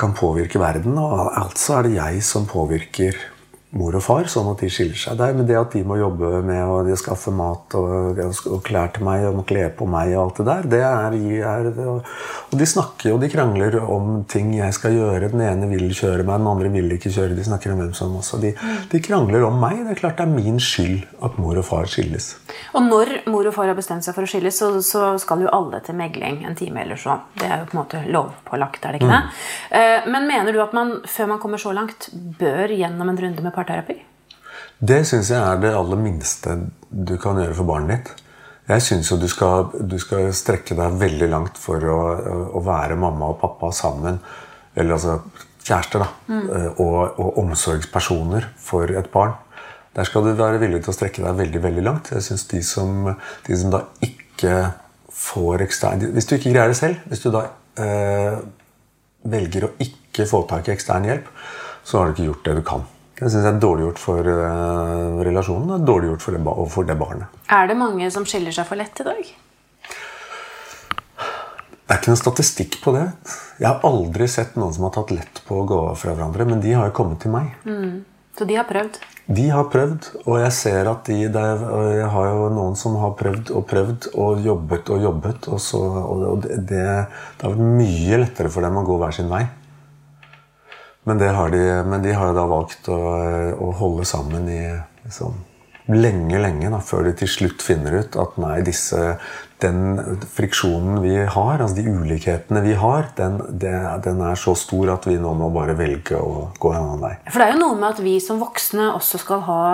kan 0.00 0.12
påvirke 0.16 0.60
verden. 0.60 1.00
Og 1.00 1.32
altså 1.32 1.78
er 1.78 1.88
det 1.88 1.96
jeg 1.96 2.24
som 2.28 2.48
påvirker 2.50 3.16
mor 3.74 3.96
og 3.98 4.04
far, 4.04 4.28
sånn 4.30 4.50
at 4.52 4.62
de 4.62 4.70
skiller 4.72 4.98
seg. 4.98 5.18
der. 5.18 5.34
Men 5.36 5.48
det 5.48 5.56
at 5.58 5.74
de 5.74 5.82
må 5.86 5.98
jobbe 5.98 6.40
med 6.46 6.62
å 6.62 6.98
skaffe 6.98 7.32
mat 7.34 7.74
og, 7.78 8.20
og 8.20 8.60
klær 8.66 8.92
til 8.94 9.06
meg 9.06 9.26
og 9.28 9.40
må 9.40 9.44
kle 9.48 9.66
på 9.74 9.88
meg 9.90 10.14
og 10.14 10.20
alt 10.24 10.40
det 10.40 10.46
der. 10.48 10.68
Det 10.74 10.82
er, 10.86 11.16
er, 11.50 11.70
og 11.82 12.58
de 12.60 12.68
snakker 12.68 13.14
og 13.14 13.22
de 13.22 13.30
krangler 13.32 13.78
om 13.82 14.22
ting 14.30 14.52
jeg 14.56 14.76
skal 14.76 14.94
gjøre. 14.94 15.32
Den 15.34 15.44
ene 15.46 15.70
vil 15.72 15.88
kjøre 15.90 16.26
meg, 16.26 16.42
den 16.42 16.50
andre 16.50 16.70
vil 16.74 16.96
ikke 16.96 17.12
kjøre. 17.14 17.36
De 17.38 17.46
snakker 17.46 17.74
om 17.74 17.82
hvem 17.82 17.94
som 17.96 18.14
også. 18.20 18.40
De, 18.42 18.54
de 18.92 19.02
krangler 19.04 19.46
om 19.46 19.58
meg. 19.60 19.82
Det 19.84 19.96
er 19.96 20.02
klart 20.04 20.20
det 20.20 20.28
er 20.28 20.34
min 20.34 20.60
skyld 20.62 21.04
at 21.24 21.38
mor 21.42 21.58
og 21.58 21.66
far 21.66 21.90
skilles. 21.90 22.34
Og 22.74 22.86
når 22.86 23.14
mor 23.30 23.46
og 23.50 23.56
far 23.56 23.70
har 23.70 23.78
bestemt 23.78 24.06
seg 24.06 24.16
for 24.16 24.26
å 24.26 24.30
skilles, 24.30 24.58
så, 24.60 24.70
så 24.84 25.14
skal 25.22 25.44
jo 25.44 25.52
alle 25.54 25.82
til 25.84 25.98
megling 25.98 26.42
en 26.46 26.56
time 26.58 26.84
eller 26.84 27.00
så. 27.00 27.18
Det 27.34 27.48
er 27.48 27.62
jo 27.62 27.68
på 27.70 27.76
en 27.76 27.82
måte 27.82 28.04
lovpålagt, 28.06 28.84
er 28.84 28.94
det 28.94 29.02
ikke 29.02 29.10
det? 29.10 29.20
Mm. 29.74 30.10
Men 30.14 30.28
mener 30.30 30.54
du 30.54 30.60
at 30.62 30.74
man, 30.76 30.96
før 31.10 31.32
man 31.34 31.42
kommer 31.42 31.60
så 31.60 31.74
langt, 31.74 32.08
bør 32.38 32.70
gjennom 32.70 33.10
en 33.10 33.20
runde 33.20 33.44
med 33.44 33.54
parterapi? 33.64 33.96
Det 34.84 35.00
syns 35.08 35.32
jeg 35.32 35.40
er 35.40 35.62
det 35.62 35.72
aller 35.74 36.00
minste 36.00 36.58
du 36.90 37.16
kan 37.20 37.40
gjøre 37.40 37.56
for 37.56 37.68
barnet 37.68 37.96
ditt. 37.96 38.20
Jeg 38.68 38.84
syns 38.84 39.10
jo 39.10 39.18
du 39.20 39.26
skal, 39.28 39.68
du 39.76 39.96
skal 40.00 40.30
strekke 40.36 40.76
deg 40.76 41.00
veldig 41.00 41.28
langt 41.32 41.58
for 41.60 41.84
å, 41.84 41.98
å 42.56 42.62
være 42.64 42.96
mamma 42.96 43.32
og 43.32 43.40
pappa 43.42 43.70
sammen. 43.76 44.16
Eller 44.74 44.96
altså 44.96 45.18
kjærester, 45.64 46.04
da. 46.04 46.08
Mm. 46.28 46.46
Og, 46.80 47.18
og 47.20 47.40
omsorgspersoner 47.44 48.48
for 48.60 48.88
et 48.88 49.10
barn. 49.12 49.36
Der 49.94 50.08
skal 50.08 50.24
du 50.26 50.32
være 50.34 50.58
villig 50.62 50.80
til 50.82 50.90
å 50.90 50.96
strekke 50.96 51.22
deg 51.22 51.36
veldig 51.38 51.60
veldig 51.62 51.84
langt. 51.84 52.10
Jeg 52.16 52.24
synes 52.26 52.48
de 52.50 52.62
som, 52.66 53.12
de 53.46 53.60
som 53.60 53.74
da 53.74 53.84
ikke 54.04 54.56
får 55.14 55.62
ekstern 55.62 56.02
Hvis 56.16 56.26
du 56.26 56.34
ikke 56.34 56.50
greier 56.50 56.72
det 56.72 56.78
selv, 56.80 57.04
hvis 57.06 57.22
du 57.22 57.28
da 57.30 57.44
eh, 57.80 58.40
velger 59.30 59.68
å 59.68 59.74
ikke 59.80 60.26
få 60.28 60.42
tak 60.50 60.66
i 60.68 60.74
ekstern 60.74 61.06
hjelp, 61.06 61.28
så 61.84 62.00
har 62.00 62.10
du 62.10 62.16
ikke 62.16 62.26
gjort 62.32 62.48
det 62.48 62.56
du 62.58 62.64
kan. 62.66 62.82
Det 63.14 63.30
syns 63.30 63.44
jeg 63.46 63.52
er 63.52 63.62
dårlig 63.62 63.84
gjort 63.86 64.00
for 64.02 64.26
eh, 64.26 65.18
relasjonen 65.28 65.76
og 65.76 65.86
dårlig 65.86 66.08
gjort 66.10 66.24
for 66.24 66.34
det, 66.34 66.54
for 66.74 66.88
det 66.88 66.96
barnet. 66.98 67.42
Er 67.54 67.70
det 67.70 67.76
mange 67.78 68.08
som 68.10 68.26
skiller 68.26 68.54
seg 68.54 68.66
for 68.66 68.80
lett 68.80 68.98
i 69.00 69.06
dag? 69.06 69.28
Det 71.84 71.92
er 71.92 72.00
ikke 72.00 72.10
noen 72.10 72.18
statistikk 72.18 72.80
på 72.82 72.94
det. 72.96 73.04
Jeg 73.60 73.68
har 73.68 73.86
aldri 73.86 74.26
sett 74.30 74.56
noen 74.58 74.74
som 74.74 74.88
har 74.88 74.94
tatt 74.96 75.12
lett 75.14 75.42
på 75.46 75.60
å 75.60 75.66
gå 75.68 75.80
fra 76.00 76.16
hverandre, 76.16 76.46
men 76.48 76.62
de 76.64 76.72
har 76.74 76.88
jo 76.88 76.96
kommet 76.96 77.20
til 77.22 77.34
meg. 77.34 77.54
Så 78.34 78.46
de 78.48 78.56
har 78.58 78.66
prøvd. 78.66 78.98
De 79.36 79.44
har 79.52 79.68
prøvd, 79.72 80.08
og 80.24 80.38
jeg 80.42 80.54
ser 80.56 80.88
at 80.90 81.06
de 81.06 81.20
er, 81.28 81.62
og 81.64 81.84
Jeg 81.94 82.08
har 82.12 82.26
jo 82.28 82.48
noen 82.52 82.74
som 82.76 82.96
har 83.00 83.14
prøvd 83.20 83.52
og 83.54 83.66
prøvd 83.70 84.08
og 84.20 84.42
jobbet 84.44 84.90
og 84.90 85.04
jobbet, 85.06 85.46
og, 85.48 85.60
så, 85.62 85.80
og 85.80 86.42
det, 86.42 86.58
det, 86.66 86.82
det 87.38 87.46
har 87.46 87.54
vært 87.54 87.76
mye 87.78 88.18
lettere 88.24 88.50
for 88.52 88.66
dem 88.66 88.80
å 88.80 88.84
gå 88.88 88.98
hver 89.00 89.14
sin 89.16 89.30
vei. 89.30 89.44
Men, 91.04 91.20
de, 91.20 91.30
men 91.84 92.04
de 92.04 92.14
har 92.16 92.30
jo 92.30 92.36
da 92.36 92.44
valgt 92.48 92.88
å, 92.88 93.00
å 93.60 93.72
holde 93.76 94.06
sammen 94.08 94.48
i 94.48 94.62
liksom, 95.04 95.34
lenge, 95.92 96.38
lenge, 96.40 96.70
da, 96.72 96.80
før 96.80 97.08
de 97.08 97.12
til 97.20 97.28
slutt 97.28 97.64
finner 97.64 97.98
ut 98.00 98.16
at 98.20 98.38
nei, 98.40 98.56
disse, 98.64 99.16
den 99.60 99.98
friksjonen 100.32 101.02
vi 101.04 101.18
har, 101.18 101.58
altså 101.60 101.76
de 101.76 101.92
ulikhetene 101.92 102.62
vi 102.64 102.76
har, 102.80 103.10
den, 103.18 103.36
det, 103.60 103.74
den 104.06 104.22
er 104.24 104.40
så 104.40 104.56
stor 104.56 104.94
at 104.96 105.08
vi 105.08 105.18
nå 105.20 105.34
må 105.36 105.50
bare 105.54 105.76
velge 105.76 106.16
å 106.16 106.48
gå 106.60 106.72
en 106.72 106.80
annen 106.80 107.04
vei. 107.04 107.14
For 107.28 107.40
det 107.40 107.50
er 107.50 107.56
jo 107.56 107.64
noe 107.66 107.80
med 107.80 107.90
at 107.90 108.02
vi 108.04 108.16
som 108.24 108.40
voksne 108.40 108.94
også 108.94 109.20
skal 109.20 109.44
ha 109.48 109.64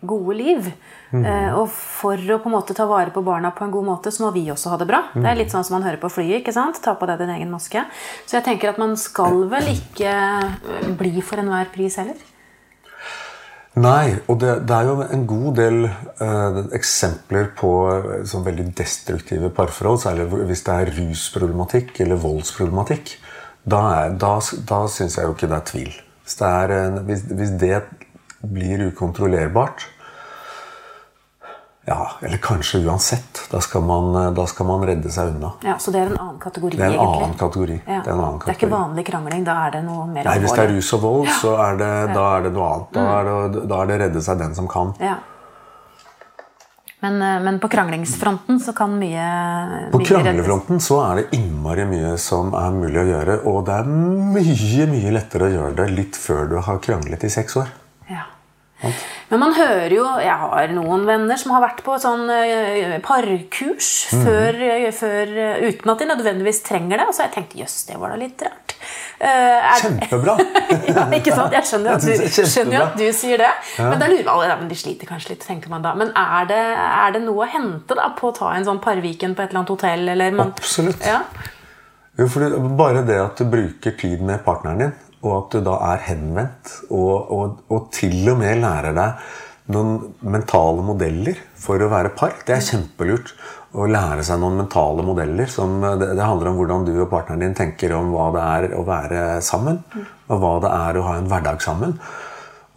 gode 0.00 0.36
liv. 0.38 0.72
Eh, 1.10 1.50
og 1.58 1.66
for 1.74 2.14
å 2.14 2.38
på 2.38 2.46
en 2.46 2.54
måte 2.54 2.74
ta 2.76 2.86
vare 2.86 3.10
på 3.10 3.22
barna 3.26 3.50
på 3.50 3.64
en 3.66 3.72
god 3.74 3.86
måte, 3.88 4.12
så 4.14 4.24
må 4.24 4.32
vi 4.34 4.44
også 4.52 4.70
ha 4.74 4.78
det 4.78 4.86
bra. 4.90 5.02
Det 5.14 5.26
er 5.26 5.38
litt 5.40 5.50
sånn 5.50 5.66
som 5.66 5.78
man 5.78 5.86
hører 5.88 5.98
på 6.02 6.10
flyet. 6.12 6.40
ikke 6.40 6.54
sant? 6.54 6.78
Ta 6.84 6.94
på 6.94 7.08
deg 7.10 7.18
din 7.22 7.32
egen 7.34 7.50
maske. 7.50 7.82
Så 8.26 8.38
jeg 8.38 8.46
tenker 8.46 8.70
at 8.70 8.78
man 8.78 8.94
skal 9.00 9.42
vel 9.50 9.72
ikke 9.74 10.12
eh, 10.12 10.92
bli 10.98 11.18
for 11.26 11.42
enhver 11.42 11.72
pris 11.74 11.98
heller. 11.98 12.20
Nei, 13.80 14.16
og 14.26 14.40
det, 14.42 14.56
det 14.66 14.76
er 14.76 14.88
jo 14.88 14.96
en 15.04 15.26
god 15.30 15.50
del 15.58 15.84
eh, 15.86 16.62
eksempler 16.74 17.52
på 17.58 17.70
eh, 17.90 18.08
sånn 18.26 18.46
veldig 18.46 18.70
destruktive 18.78 19.50
parforhold, 19.54 20.02
særlig 20.02 20.26
hvis 20.50 20.64
det 20.66 20.74
er 20.74 20.90
rusproblematikk 20.96 22.00
eller 22.02 22.18
voldsproblematikk. 22.22 23.14
Da, 23.62 23.80
er, 24.00 24.18
da, 24.18 24.36
da 24.66 24.84
syns 24.90 25.18
jeg 25.18 25.26
jo 25.26 25.36
ikke 25.36 25.50
det 25.50 25.58
er 25.58 25.70
tvil. 25.70 25.94
Hvis 26.26 26.38
det, 26.38 26.50
er, 26.50 26.98
hvis, 27.06 27.24
hvis 27.34 27.56
det 27.62 27.80
blir 28.46 28.86
ukontrollerbart 28.90 29.86
Ja, 31.90 32.04
eller 32.22 32.38
kanskje 32.38 32.78
uansett. 32.86 33.40
Da 33.50 33.58
skal 33.60 33.82
man, 33.82 34.12
eh, 34.20 34.28
da 34.36 34.44
skal 34.46 34.66
man 34.68 34.84
redde 34.86 35.10
seg 35.10 35.32
unna. 35.34 35.48
Ja, 35.66 35.74
Så 35.82 35.90
det 35.90 36.04
er 36.04 36.12
en 36.12 36.18
annen 36.22 36.38
kategori, 36.38 36.76
Det 36.76 36.84
er 36.86 36.92
en 36.92 36.92
egentlig. 37.00 37.22
annen 37.24 37.38
kategori. 37.40 37.78
Ja. 37.86 38.00
Det 38.04 38.06
er 38.06 38.12
en 38.14 38.20
annen 38.20 38.38
Det 38.44 38.48
er 38.52 38.58
ikke 38.60 38.70
vanlig 38.70 39.04
krangling. 39.08 39.44
Da 39.48 39.56
er 39.66 39.70
det 39.74 39.80
noe 39.84 40.06
mer 40.06 40.24
Nei, 40.28 40.38
Hvis 40.38 40.54
det 40.54 40.64
er 40.68 40.72
rus 40.76 40.92
og 40.94 41.00
vold, 41.02 41.26
så 41.40 41.56
er 41.58 41.76
det, 41.80 42.14
da 42.14 42.28
er 42.36 42.42
det 42.46 42.52
noe 42.54 42.68
annet. 42.74 42.92
Da 42.94 43.08
er 43.18 43.24
det, 43.50 43.68
da 43.68 43.82
er 43.82 43.86
det 43.90 43.98
redde 44.04 44.22
seg 44.22 44.38
den 44.38 44.54
som 44.54 44.68
kan. 44.68 44.94
Ja. 45.00 45.16
Men, 47.02 47.22
eh, 47.22 47.38
men 47.42 47.58
på 47.58 47.68
kranglingsfronten 47.72 48.60
så 48.60 48.74
kan 48.76 48.90
mye 49.00 49.90
På 49.90 49.98
mye 49.98 50.04
reddes. 50.04 50.10
kranglefronten 50.22 50.80
så 50.84 50.98
er 51.10 51.14
det 51.22 51.30
innmari 51.38 51.86
mye 51.88 52.16
som 52.18 52.52
er 52.54 52.70
mulig 52.76 53.00
å 53.00 53.06
gjøre. 53.08 53.38
Og 53.46 53.64
det 53.66 53.74
er 53.80 53.84
mye 53.84 54.86
mye 54.94 55.10
lettere 55.16 55.48
å 55.48 55.54
gjøre 55.54 55.74
det 55.76 55.90
litt 55.96 56.14
før 56.20 56.48
du 56.50 56.58
har 56.60 56.78
kranglet 56.78 57.24
i 57.24 57.28
seks 57.32 57.56
år. 57.56 57.68
Ja. 58.10 58.24
Men 59.30 59.38
man 59.42 59.52
hører 59.54 59.92
jo 59.92 60.04
Jeg 60.24 60.34
har 60.40 60.72
noen 60.74 61.04
venner 61.06 61.36
som 61.38 61.52
har 61.54 61.60
vært 61.62 61.82
på 61.86 61.94
sånn 62.02 62.24
eh, 62.32 62.96
parkurs 63.04 63.90
Mhm. 64.12 64.24
før, 64.24 64.60
eh, 64.66 64.90
før, 64.96 65.32
eh, 65.36 65.68
uten 65.68 65.92
at 65.92 65.98
de 65.98 66.06
nødvendigvis 66.10 66.62
trenger 66.66 66.98
det. 66.98 67.06
Og 67.08 67.14
så 67.14 67.22
har 67.22 67.28
jeg 67.30 67.36
tenkt 67.36 67.56
jøss, 67.60 67.86
det 67.86 67.98
var 68.00 68.10
da 68.14 68.16
litt 68.16 68.42
rart. 68.42 68.74
Uh, 69.20 69.74
Kjempebra! 69.76 70.34
ja, 70.88 71.02
ikke 71.12 71.34
sant? 71.36 71.52
Jeg 71.52 71.66
skjønner 71.68 71.90
jo 71.92 72.80
at, 72.80 72.86
at 72.86 72.96
du 72.96 73.04
sier 73.12 73.36
det. 73.42 73.50
Men 73.76 74.00
da 74.00 74.06
lurer 74.08 74.30
alle, 74.32 74.46
ja, 74.48 74.56
men 74.56 74.70
de 74.70 74.78
sliter 74.80 75.06
kanskje 75.10 75.34
litt, 75.34 75.44
tenker 75.44 75.68
man 75.68 75.84
da. 75.84 75.92
Men 75.94 76.08
er 76.16 76.48
det, 76.48 76.60
er 76.86 77.12
det 77.12 77.20
noe 77.26 77.44
å 77.44 77.50
hente 77.52 77.94
da 77.98 78.08
på 78.16 78.30
å 78.30 78.34
ta 78.38 78.54
en 78.56 78.64
sånn 78.64 78.80
parviken 78.80 79.36
på 79.36 79.44
et 79.44 79.50
eller 79.52 79.60
annet 79.60 79.74
hotell? 79.74 80.08
Eller 80.14 80.32
man, 80.32 80.54
Absolutt. 80.56 81.04
Ja. 81.04 81.20
Jo, 82.18 82.26
for 82.32 82.56
bare 82.80 83.04
det 83.06 83.20
at 83.20 83.36
du 83.36 83.44
bruker 83.52 83.92
tid 84.00 84.24
med 84.24 84.40
partneren 84.44 84.78
din, 84.86 84.96
og 85.20 85.32
at 85.36 85.54
du 85.54 85.64
da 85.64 85.76
er 85.92 86.04
henvendt, 86.08 86.74
og, 86.88 87.14
og, 87.36 87.62
og 87.68 87.88
til 87.94 88.32
og 88.32 88.38
med 88.40 88.62
lærer 88.62 88.96
deg 88.96 89.30
noen 89.70 90.14
mentale 90.26 90.82
modeller 90.84 91.38
for 91.60 91.82
å 91.82 91.90
være 91.92 92.14
par, 92.16 92.38
det 92.46 92.56
er 92.56 92.64
kjempelurt. 92.64 93.34
Å 93.70 93.86
lære 93.86 94.24
seg 94.26 94.40
noen 94.42 94.56
mentale 94.58 95.04
modeller. 95.06 95.46
Som, 95.50 95.76
det, 96.00 96.08
det 96.18 96.24
handler 96.26 96.50
om 96.50 96.56
hvordan 96.58 96.88
du 96.88 96.94
og 96.96 97.10
partneren 97.12 97.44
din 97.44 97.54
tenker 97.54 97.94
om 97.94 98.10
hva 98.14 98.30
det 98.34 98.46
er 98.46 98.74
å 98.74 98.82
være 98.88 99.20
sammen, 99.46 99.78
og 100.26 100.42
hva 100.42 100.56
det 100.64 100.72
er 100.74 100.98
å 100.98 101.06
ha 101.06 101.14
en 101.20 101.30
hverdag 101.30 101.62
sammen. 101.62 101.94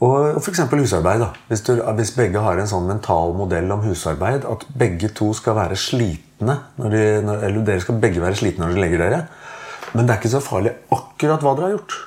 Og 0.04 0.38
f.eks. 0.42 0.66
husarbeid. 0.68 1.24
da. 1.24 1.32
Hvis, 1.48 1.64
du, 1.66 1.78
hvis 1.98 2.14
begge 2.18 2.44
har 2.44 2.60
en 2.60 2.70
sånn 2.70 2.90
mental 2.90 3.34
modell 3.40 3.72
om 3.74 3.86
husarbeid, 3.88 4.46
at 4.46 4.68
begge 4.78 5.10
to 5.16 5.32
skal 5.38 5.58
være 5.58 5.80
slitne 5.80 6.60
når 6.78 6.94
de, 6.94 7.04
når, 7.24 7.44
Eller 7.48 7.68
dere 7.72 7.84
skal 7.86 8.02
begge 8.04 8.22
være 8.22 8.38
slitne 8.38 8.68
når 8.68 8.76
dere 8.76 8.84
legger 8.84 9.06
dere. 9.06 9.22
men 9.94 10.06
det 10.06 10.14
er 10.14 10.20
ikke 10.20 10.36
så 10.36 10.42
farlig 10.44 10.74
akkurat 10.92 11.46
hva 11.46 11.56
dere 11.56 11.70
har 11.70 11.78
gjort. 11.78 12.02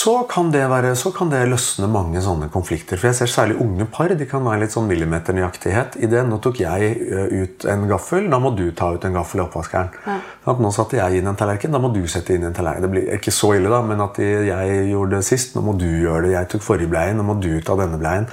Så 0.00 0.12
kan, 0.30 0.48
det 0.52 0.62
være, 0.70 0.94
så 0.96 1.10
kan 1.12 1.28
det 1.28 1.42
løsne 1.50 1.84
mange 1.90 2.20
sånne 2.24 2.46
konflikter. 2.52 2.96
For 2.96 3.10
jeg 3.10 3.18
ser 3.18 3.28
særlig 3.28 3.58
unge 3.60 3.84
par. 3.92 4.12
De 4.16 4.26
kan 4.28 4.44
være 4.46 4.62
litt 4.62 4.72
sånn 4.72 4.86
millimeternøyaktighet 4.88 5.98
i 6.00 6.08
det. 6.08 6.22
Nå 6.28 6.38
tok 6.40 6.60
jeg 6.62 6.94
eh, 7.04 7.34
ut 7.42 7.66
en 7.68 7.84
gaffel, 7.90 8.30
da 8.32 8.38
må 8.40 8.54
du 8.56 8.70
ta 8.76 8.92
ut 8.94 9.04
en 9.04 9.18
gaffel 9.18 9.42
i 9.42 9.44
oppvaskeren. 9.44 9.90
Ja. 10.06 10.16
At 10.52 10.62
nå 10.62 10.70
satte 10.72 10.96
jeg 10.96 11.20
inn 11.20 11.28
en 11.28 11.36
tallerken, 11.36 11.74
da 11.74 11.82
må 11.82 11.90
du 11.92 12.00
sette 12.08 12.32
inn 12.32 12.46
en 12.48 12.56
tallerken. 12.56 12.86
Det 12.86 12.92
blir 12.94 13.10
ikke 13.18 13.34
så 13.34 13.52
ille, 13.58 13.68
da, 13.72 13.82
men 13.84 14.00
at 14.06 14.22
jeg 14.22 14.78
gjorde 14.88 15.18
det 15.18 15.28
sist, 15.28 15.52
nå 15.58 15.66
må 15.66 15.76
du 15.82 15.84
gjøre 15.88 16.24
det. 16.28 16.32
Jeg 16.38 16.50
tok 16.54 16.64
forrige 16.70 16.94
bleien, 16.94 17.20
nå 17.20 17.26
må 17.26 17.36
du 17.42 17.50
ta 17.66 17.76
denne 17.82 18.00
bleien. 18.00 18.30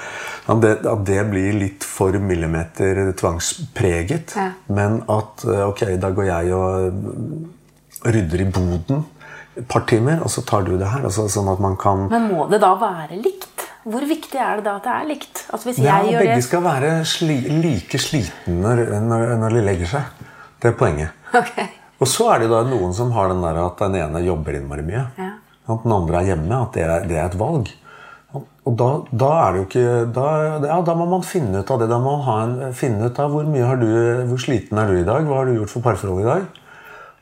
At 0.48 0.64
det, 0.64 0.74
at 0.88 1.06
det 1.12 1.20
blir 1.34 1.60
litt 1.66 1.90
for 1.98 2.16
millimeter 2.32 3.12
tvangspreget. 3.18 4.38
Ja. 4.40 4.50
Men 4.72 5.02
at 5.04 5.44
eh, 5.44 5.68
ok, 5.68 5.84
da 6.00 6.16
går 6.16 6.32
jeg 6.32 6.56
og 6.56 8.08
rydder 8.08 8.46
i 8.46 8.52
boden 8.56 9.06
et 9.58 9.68
par 9.70 9.86
timer, 9.90 10.22
og 10.24 10.32
så 10.32 10.44
tar 10.46 10.66
du 10.68 10.76
det 10.78 10.90
her. 10.90 11.06
Altså, 11.08 11.28
sånn 11.32 11.50
at 11.52 11.62
man 11.64 11.78
kan 11.80 12.06
Men 12.12 12.30
må 12.32 12.46
det 12.52 12.62
da 12.64 12.74
være 12.80 13.18
likt? 13.22 13.66
Hvor 13.88 14.04
viktig 14.04 14.40
er 14.44 14.60
det 14.60 14.68
da 14.68 14.76
at 14.78 14.86
det 14.86 14.94
er 14.94 15.10
likt? 15.14 15.42
Altså, 15.56 15.74
ja, 15.80 15.98
Begge 16.04 16.36
det... 16.36 16.44
skal 16.44 16.64
være 16.66 16.94
sli 17.08 17.38
like 17.64 18.00
slitne 18.02 18.58
når, 18.60 18.84
når, 19.08 19.28
når, 19.44 19.56
de 19.56 19.64
legger 19.64 19.92
seg. 19.96 20.24
Det 20.60 20.74
er 20.74 20.78
poenget. 20.80 21.28
Okay. 21.32 21.70
Og 22.02 22.10
så 22.12 22.28
er 22.34 22.44
det 22.44 22.52
da 22.52 22.62
noen 22.68 22.94
som 22.94 23.14
har 23.16 23.32
den 23.32 23.42
der 23.46 23.62
at 23.64 23.80
den 23.86 23.96
ene 24.02 24.22
jobber 24.26 24.58
innmari 24.60 24.84
mye. 24.86 25.06
Ja. 25.18 25.32
At 25.72 25.86
den 25.86 25.96
andre 25.96 26.20
er 26.20 26.34
hjemme. 26.34 26.60
At 26.60 26.76
det 26.76 26.84
er, 26.84 27.08
det 27.08 27.18
er 27.18 27.30
et 27.30 27.40
valg. 27.40 27.72
Og 28.38 28.76
da, 28.76 28.88
da, 29.08 29.32
er 29.46 29.54
det 29.54 29.60
jo 29.62 29.66
ikke 29.70 29.90
da, 30.14 30.28
ja, 30.68 30.78
da, 30.84 30.94
må 31.00 31.08
man 31.08 31.24
finne 31.24 31.64
ut 31.64 31.72
av 31.72 31.80
det. 31.80 31.88
Da 31.88 32.02
må 32.04 32.18
man 32.26 32.56
en, 32.68 32.76
finne 32.76 33.08
ut 33.08 33.24
av 33.24 33.32
hvor 33.32 33.48
mye 33.48 33.66
har 33.66 33.80
du, 33.80 33.88
hvor 34.28 34.42
sliten 34.44 34.82
er 34.82 34.92
du 34.92 35.00
i 35.00 35.08
dag. 35.08 35.24
Hva 35.24 35.42
har 35.42 35.48
du 35.48 35.62
gjort 35.62 35.72
for 35.72 35.86
parforholdet 35.88 36.26
i 36.26 36.32
dag? 36.34 36.64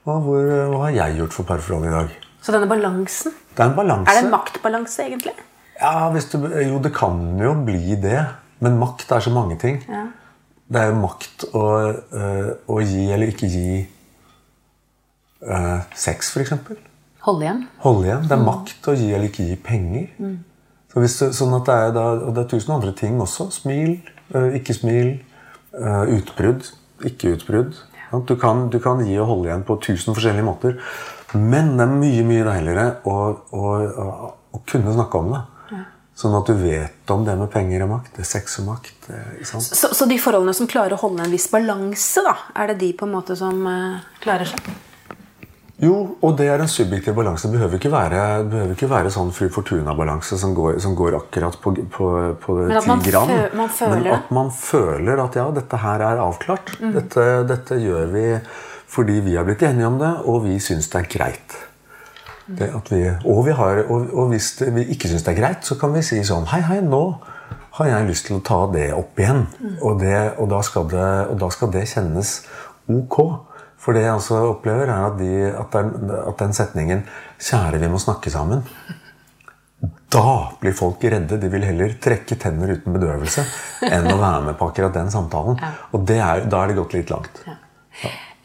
Og 0.10 0.26
hvor, 0.26 0.54
hva 0.74 0.86
har 0.88 0.98
jeg 0.98 1.20
gjort 1.22 1.38
for 1.38 1.48
parforholdet 1.54 1.94
i 1.94 1.98
dag? 2.00 2.22
Så 2.46 2.54
denne 2.54 2.70
balansen 2.70 3.34
Det 3.56 3.64
Er 3.64 3.72
en 3.72 3.78
balanse. 3.78 4.12
Er 4.12 4.20
det 4.20 4.28
en 4.28 4.34
maktbalanse, 4.34 5.06
egentlig? 5.08 5.34
Ja, 5.82 6.12
du, 6.14 6.38
Jo, 6.62 6.80
det 6.80 6.94
kan 6.94 7.40
jo 7.42 7.54
bli 7.66 7.96
det. 7.96 8.20
Men 8.60 8.78
makt 8.80 9.12
er 9.12 9.20
så 9.20 9.34
mange 9.34 9.58
ting. 9.60 9.82
Ja. 9.90 10.06
Det 10.68 10.82
er 10.82 10.92
jo 10.92 11.00
makt 11.02 11.46
å, 11.54 11.64
uh, 12.14 12.52
å, 12.72 12.80
gi 12.82 13.06
eller 13.14 13.34
ikke 13.34 13.50
gi 13.50 13.82
uh, 15.46 15.82
sex, 15.94 16.32
f.eks. 16.34 16.54
Holde 17.26 17.46
igjen. 17.46 17.64
Holde 17.84 18.08
igjen. 18.08 18.28
Det 18.30 18.38
er 18.38 18.42
mm. 18.42 18.48
makt 18.48 18.90
å 18.90 18.96
gi 18.98 19.10
eller 19.12 19.30
ikke 19.30 19.46
gi 19.50 19.58
penger. 19.62 20.08
Mm. 20.22 20.38
Så 20.94 21.04
hvis 21.04 21.18
sånn 21.38 21.58
at 21.58 21.68
det 21.68 21.76
er, 21.76 21.92
da, 21.98 22.06
og 22.16 22.32
det 22.38 22.46
er 22.46 22.52
tusen 22.56 22.78
andre 22.78 22.94
ting 22.98 23.20
også. 23.22 23.50
Smil, 23.54 23.98
uh, 24.36 24.52
ikke 24.58 24.78
smil. 24.78 25.18
utbrudd, 25.76 26.70
ikke 27.04 27.34
utbrudd. 27.36 27.74
Du 28.30 28.38
kan, 28.40 28.70
du 28.72 28.78
kan, 28.80 29.02
gi 29.04 29.18
og 29.20 29.28
holde 29.28 29.50
igjen 29.50 29.66
på 29.68 29.76
tusen 29.84 30.16
forskjellige 30.16 30.48
måter. 30.48 30.78
Men 31.36 31.76
det 31.76 31.86
er 31.86 31.94
mye 32.00 32.24
mye 32.28 32.48
deiligere 32.48 32.88
å, 33.08 33.18
å, 33.56 33.76
å 34.56 34.64
kunne 34.70 34.96
snakke 34.96 35.22
om 35.22 35.30
det. 35.34 35.44
Ja. 35.74 35.84
Sånn 36.16 36.38
at 36.40 36.50
du 36.50 36.56
vet 36.60 37.14
om 37.14 37.26
det 37.28 37.36
med 37.40 37.52
penger 37.54 37.86
og 37.86 37.94
makt. 37.98 38.16
Det 38.16 38.24
er 38.26 38.32
sex 38.32 38.60
og 38.64 38.70
makt. 38.72 39.12
Så, 39.44 39.92
så, 39.92 40.10
de 40.10 40.20
forholdene 40.22 40.56
som 40.58 40.70
klarer 40.72 40.96
å 40.96 41.04
holde 41.04 41.28
en 41.28 41.36
viss 41.36 41.50
balanse, 41.52 42.24
da, 42.26 42.38
er 42.56 42.74
det 42.74 42.82
de 42.86 42.92
på 42.98 43.08
en 43.08 43.16
måte 43.18 43.38
som 43.40 43.62
uh, 43.68 44.04
klarer 44.24 44.54
seg? 44.54 44.76
Jo, 45.84 45.96
og 46.24 46.38
det 46.40 46.46
er 46.48 46.62
en 46.64 46.70
subjektiv 46.72 47.18
balanse. 47.18 47.50
Det 47.50 47.58
behøver 47.58 47.80
ikke 47.82 47.92
være, 47.92 48.20
behøver 48.48 48.78
ikke 48.78 48.88
være 48.88 49.10
sånn 49.12 49.34
Fru 49.36 49.50
Fortuna-balanse 49.52 50.38
som, 50.40 50.54
som, 50.80 50.94
går 50.96 51.18
akkurat 51.18 51.58
på, 51.60 51.74
på, 51.92 52.12
på 52.46 52.56
Men 52.62 52.78
at 52.80 52.88
man, 52.88 53.02
man 53.60 53.74
føler 53.76 54.06
Men 54.06 54.14
at 54.16 54.32
man 54.38 54.54
føler 54.56 55.24
at 55.26 55.36
ja, 55.36 55.50
dette 55.58 55.82
her 55.84 56.06
er 56.08 56.22
avklart. 56.24 56.72
Mm. 56.80 56.94
Dette, 56.96 57.26
dette, 57.52 57.80
gjør 57.84 58.08
vi 58.16 58.24
fordi 58.88 59.20
vi 59.26 59.36
har 59.36 59.48
blitt 59.48 59.64
enige 59.66 59.88
om 59.88 59.98
det, 60.00 60.12
og 60.26 60.44
vi 60.46 60.60
syns 60.64 60.90
det 60.92 61.02
er 61.02 61.10
greit. 61.12 61.56
Det 62.46 62.68
vi, 62.92 63.02
og, 63.26 63.40
vi 63.48 63.54
har, 63.58 63.80
og, 63.90 64.10
og, 64.14 64.28
hvis 64.30 64.52
det, 64.60 64.70
vi 64.76 64.84
ikke 64.94 65.10
syns 65.10 65.24
det 65.26 65.34
er 65.34 65.40
greit, 65.40 65.66
så 65.66 65.80
kan 65.82 65.96
vi 65.96 66.04
si 66.06 66.20
sånn 66.22 66.46
Hei, 66.52 66.62
hei, 66.62 66.78
nå 66.86 67.02
har 67.80 67.90
jeg 67.90 68.10
lyst 68.12 68.28
til 68.30 68.38
å 68.38 68.44
ta 68.46 68.60
det 68.72 68.92
opp 68.96 69.18
igjen. 69.20 69.48
Mm. 69.58 69.72
Og, 69.82 69.98
det, 70.04 70.20
og, 70.38 70.52
da 70.52 70.62
det, 70.92 71.08
og 71.32 71.40
da 71.42 71.50
skal 71.52 71.72
det 71.74 71.88
kjennes 71.90 72.36
ok. 72.86 73.18
For 73.82 73.98
det 73.98 74.06
jeg 74.06 74.18
også 74.18 74.44
opplever, 74.52 74.90
er 74.94 75.08
at, 75.10 75.18
de, 75.20 75.32
at, 75.50 75.74
den, 75.74 76.14
at, 76.22 76.38
den, 76.40 76.54
setningen 76.58 77.04
'Kjære, 77.40 77.82
vi 77.82 77.90
må 77.92 78.00
snakke 78.02 78.34
sammen' 78.34 78.64
Da 80.16 80.54
blir 80.62 80.72
folk 80.74 81.04
redde. 81.04 81.38
De 81.42 81.50
vil 81.52 81.66
heller 81.66 81.98
trekke 82.02 82.38
tenner 82.40 82.72
uten 82.78 82.94
bedøvelse 82.96 83.44
enn 83.84 84.08
å 84.08 84.16
være 84.22 84.46
med 84.46 84.56
på 84.58 84.70
akkurat 84.70 84.94
den 84.96 85.12
samtalen. 85.12 85.60
Og 85.92 86.08
er, 86.14 86.46
da 86.48 86.62
er 86.62 86.72
det 86.72 86.78
gått 86.78 86.96
litt 86.96 87.12
langt. 87.12 87.42
Ja. 87.44 87.58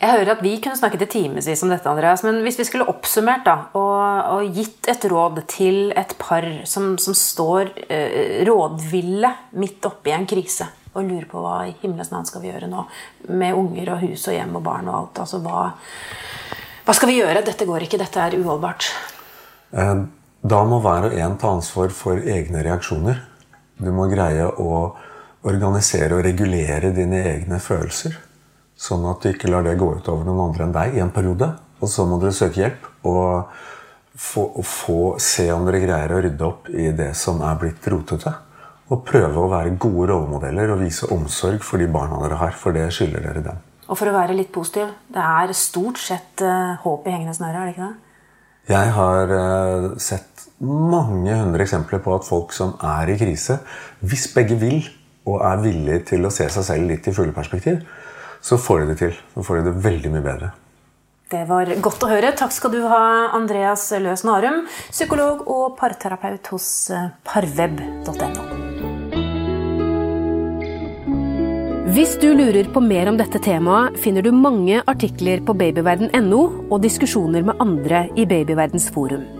Jeg 0.00 0.16
hører 0.16 0.32
at 0.32 0.42
Vi 0.44 0.54
kunne 0.64 0.78
snakket 0.78 1.02
i 1.04 1.10
timevis 1.12 1.62
om 1.64 1.72
dette, 1.72 1.88
Andreas, 1.90 2.22
men 2.24 2.40
hvis 2.44 2.56
vi 2.56 2.64
skulle 2.64 2.88
oppsummert 2.88 3.44
da, 3.44 3.56
og, 3.76 4.30
og 4.32 4.54
gitt 4.56 4.88
et 4.88 5.04
råd 5.12 5.42
til 5.50 5.90
et 5.92 6.14
par 6.20 6.46
som, 6.64 6.94
som 6.96 7.16
står 7.16 7.74
eh, 7.84 8.40
rådville 8.48 9.28
midt 9.60 9.84
oppi 9.90 10.14
en 10.16 10.24
krise 10.28 10.70
og 10.94 11.04
lurer 11.04 11.26
på 11.30 11.42
hva 11.42 11.58
i 11.68 11.74
himmelens 11.82 12.10
navn 12.10 12.26
skal 12.26 12.42
vi 12.42 12.48
gjøre 12.48 12.70
nå 12.70 12.86
med 13.28 13.54
unger 13.54 13.92
og 13.94 14.00
hus 14.06 14.24
og 14.26 14.34
hjem 14.34 14.56
og 14.58 14.64
barn 14.64 14.88
og 14.90 14.96
alt. 14.96 15.20
Altså, 15.22 15.42
hva, 15.44 15.66
hva 16.86 16.96
skal 16.96 17.12
vi 17.12 17.18
gjøre? 17.20 17.44
Dette 17.46 17.68
går 17.68 17.84
ikke. 17.86 18.00
Dette 18.00 18.24
er 18.24 18.38
uholdbart. 18.40 18.88
Eh, 19.76 20.02
da 20.40 20.62
må 20.64 20.80
hver 20.80 21.10
og 21.10 21.20
en 21.20 21.36
ta 21.38 21.52
ansvar 21.58 21.92
for 21.94 22.24
egne 22.24 22.64
reaksjoner. 22.66 23.20
Du 23.76 23.92
må 23.92 24.08
greie 24.10 24.48
å 24.48 24.80
organisere 25.44 26.16
og 26.16 26.24
regulere 26.24 26.90
dine 26.96 27.20
egne 27.36 27.60
følelser. 27.62 28.16
Sånn 28.80 29.04
at 29.10 29.20
du 29.20 29.28
ikke 29.28 29.50
lar 29.52 29.66
det 29.66 29.76
gå 29.80 29.90
ut 29.98 30.06
over 30.08 30.24
noen 30.24 30.46
andre 30.48 30.64
enn 30.66 30.76
deg 30.76 30.96
i 30.96 31.02
en 31.04 31.12
periode. 31.12 31.50
Og 31.80 31.88
så 31.88 32.06
må 32.08 32.16
dere 32.20 32.36
søke 32.36 32.62
hjelp 32.62 32.86
og 33.08 33.50
få, 34.20 34.46
få, 34.64 35.00
se 35.20 35.46
om 35.52 35.66
dere 35.68 35.82
greier 35.84 36.14
å 36.16 36.20
rydde 36.24 36.46
opp 36.46 36.70
i 36.72 36.90
det 36.96 37.12
som 37.16 37.42
er 37.44 37.58
blitt 37.60 37.88
rotete. 37.92 38.32
Og 38.90 39.02
prøve 39.06 39.36
å 39.38 39.50
være 39.52 39.76
gode 39.80 40.08
rollemodeller 40.10 40.72
og 40.74 40.80
vise 40.82 41.08
omsorg 41.12 41.64
for 41.64 41.80
de 41.80 41.88
barna 41.92 42.20
dere 42.24 42.40
har. 42.40 42.56
For 42.56 42.76
det 42.76 42.88
skylder 42.96 43.28
dere 43.28 43.44
dem. 43.44 43.60
Og 43.90 43.98
for 43.98 44.08
å 44.08 44.14
være 44.14 44.36
litt 44.38 44.52
positiv 44.54 44.92
det 45.12 45.24
er 45.24 45.52
stort 45.56 46.00
sett 46.00 46.44
uh, 46.46 46.78
håp 46.80 47.08
i 47.08 47.14
hengende 47.14 47.36
snøre, 47.36 47.60
er 47.60 47.68
det 47.68 47.74
ikke 47.74 47.88
det? 47.90 48.06
Jeg 48.70 48.92
har 48.94 49.32
uh, 49.34 49.86
sett 50.00 50.46
mange 50.60 51.34
hundre 51.36 51.64
eksempler 51.64 52.00
på 52.04 52.14
at 52.16 52.26
folk 52.26 52.52
som 52.56 52.76
er 52.86 53.12
i 53.12 53.16
krise, 53.20 53.58
hvis 54.00 54.28
begge 54.34 54.56
vil 54.60 54.84
og 55.28 55.42
er 55.44 55.64
villige 55.64 56.04
til 56.12 56.24
å 56.24 56.32
se 56.32 56.46
seg 56.52 56.66
selv 56.66 56.88
litt 56.88 57.08
i 57.08 57.14
fugleperspektiv, 57.14 57.82
så 58.40 58.59
får 58.59 58.83
de 58.83 58.92
det 58.92 58.98
til. 59.03 59.14
Så 59.35 59.44
får 59.46 59.61
de 59.61 59.70
det 59.70 59.85
veldig 59.85 60.12
mye 60.16 60.24
bedre. 60.24 60.50
Det 61.31 61.44
var 61.46 61.70
godt 61.79 62.03
å 62.03 62.11
høre. 62.11 62.33
Takk 62.35 62.50
skal 62.50 62.72
du 62.74 62.81
ha, 62.90 63.03
Andreas 63.37 63.85
Løs 64.03 64.24
Narum, 64.26 64.64
psykolog 64.90 65.44
og 65.46 65.76
parterapeut 65.79 66.50
hos 66.50 66.66
eh, 66.90 67.12
parweb.no. 67.22 68.48
Hvis 71.90 72.16
du 72.22 72.29
lurer 72.35 72.68
på 72.70 72.83
mer 72.83 73.11
om 73.11 73.16
dette 73.18 73.38
temaet, 73.42 73.96
finner 74.03 74.26
du 74.26 74.31
mange 74.35 74.83
artikler 74.90 75.42
på 75.42 75.55
babyverden.no 75.59 76.42
og 76.70 76.79
diskusjoner 76.83 77.46
med 77.46 77.62
andre 77.62 78.09
i 78.18 78.26
Babyverdens 78.31 78.90
forum. 78.94 79.39